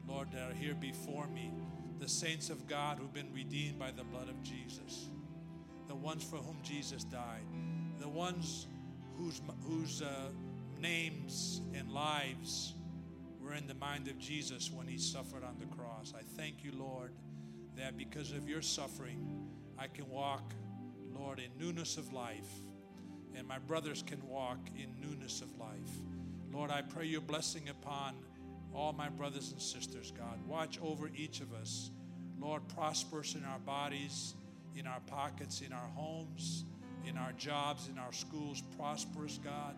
[0.08, 1.54] Lord, that are here before me,
[2.00, 5.10] the saints of God who've been redeemed by the blood of Jesus,
[5.88, 7.46] the ones for whom Jesus died,
[8.00, 8.66] the ones
[9.22, 10.30] whose, whose uh,
[10.80, 12.74] names and lives
[13.40, 16.14] were in the mind of Jesus when he suffered on the cross.
[16.18, 17.12] I thank you, Lord,
[17.78, 20.54] that because of your suffering, I can walk,
[21.14, 22.50] Lord, in newness of life,
[23.36, 25.92] and my brothers can walk in newness of life.
[26.52, 28.16] Lord, I pray your blessing upon
[28.74, 30.40] all my brothers and sisters, God.
[30.48, 31.92] Watch over each of us.
[32.40, 34.36] Lord, prosper us in our bodies,
[34.76, 36.66] in our pockets, in our homes,
[37.08, 38.64] in our jobs, in our schools.
[38.78, 39.76] Prosper us, God.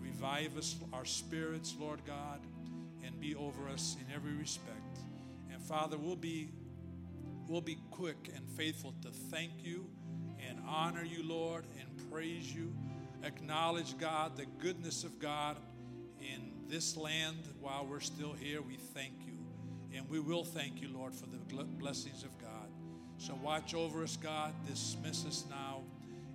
[0.00, 2.40] Revive us, our spirits, Lord God
[3.04, 4.98] and be over us in every respect.
[5.52, 6.50] And Father, we'll be
[7.48, 9.86] we'll be quick and faithful to thank you
[10.48, 12.72] and honor you, Lord, and praise you.
[13.24, 15.56] Acknowledge, God, the goodness of God
[16.20, 18.62] in this land while we're still here.
[18.62, 19.36] We thank you.
[19.94, 22.68] And we will thank you, Lord, for the blessings of God.
[23.18, 24.54] So watch over us, God.
[24.68, 25.82] Dismiss us now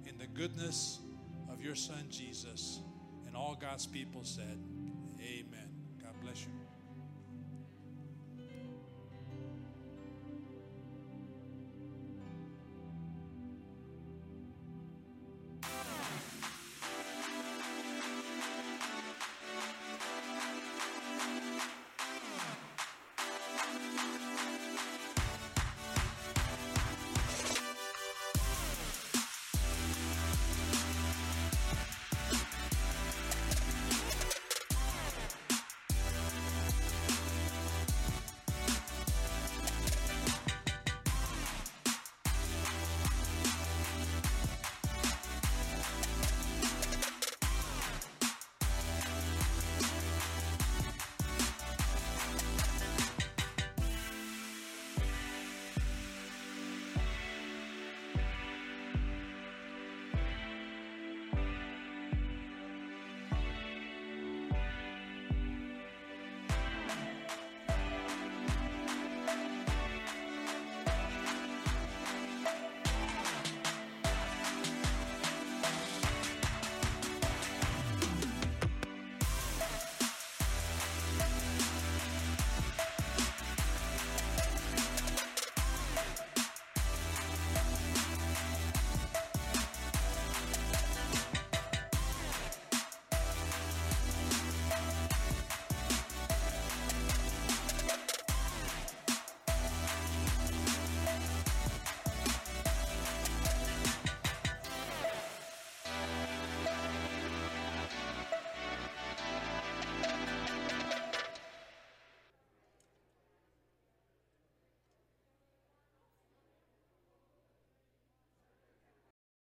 [0.06, 1.00] in the goodness
[1.52, 2.80] of your Son, Jesus.
[3.26, 4.60] And all God's people said,
[5.20, 5.65] Amen.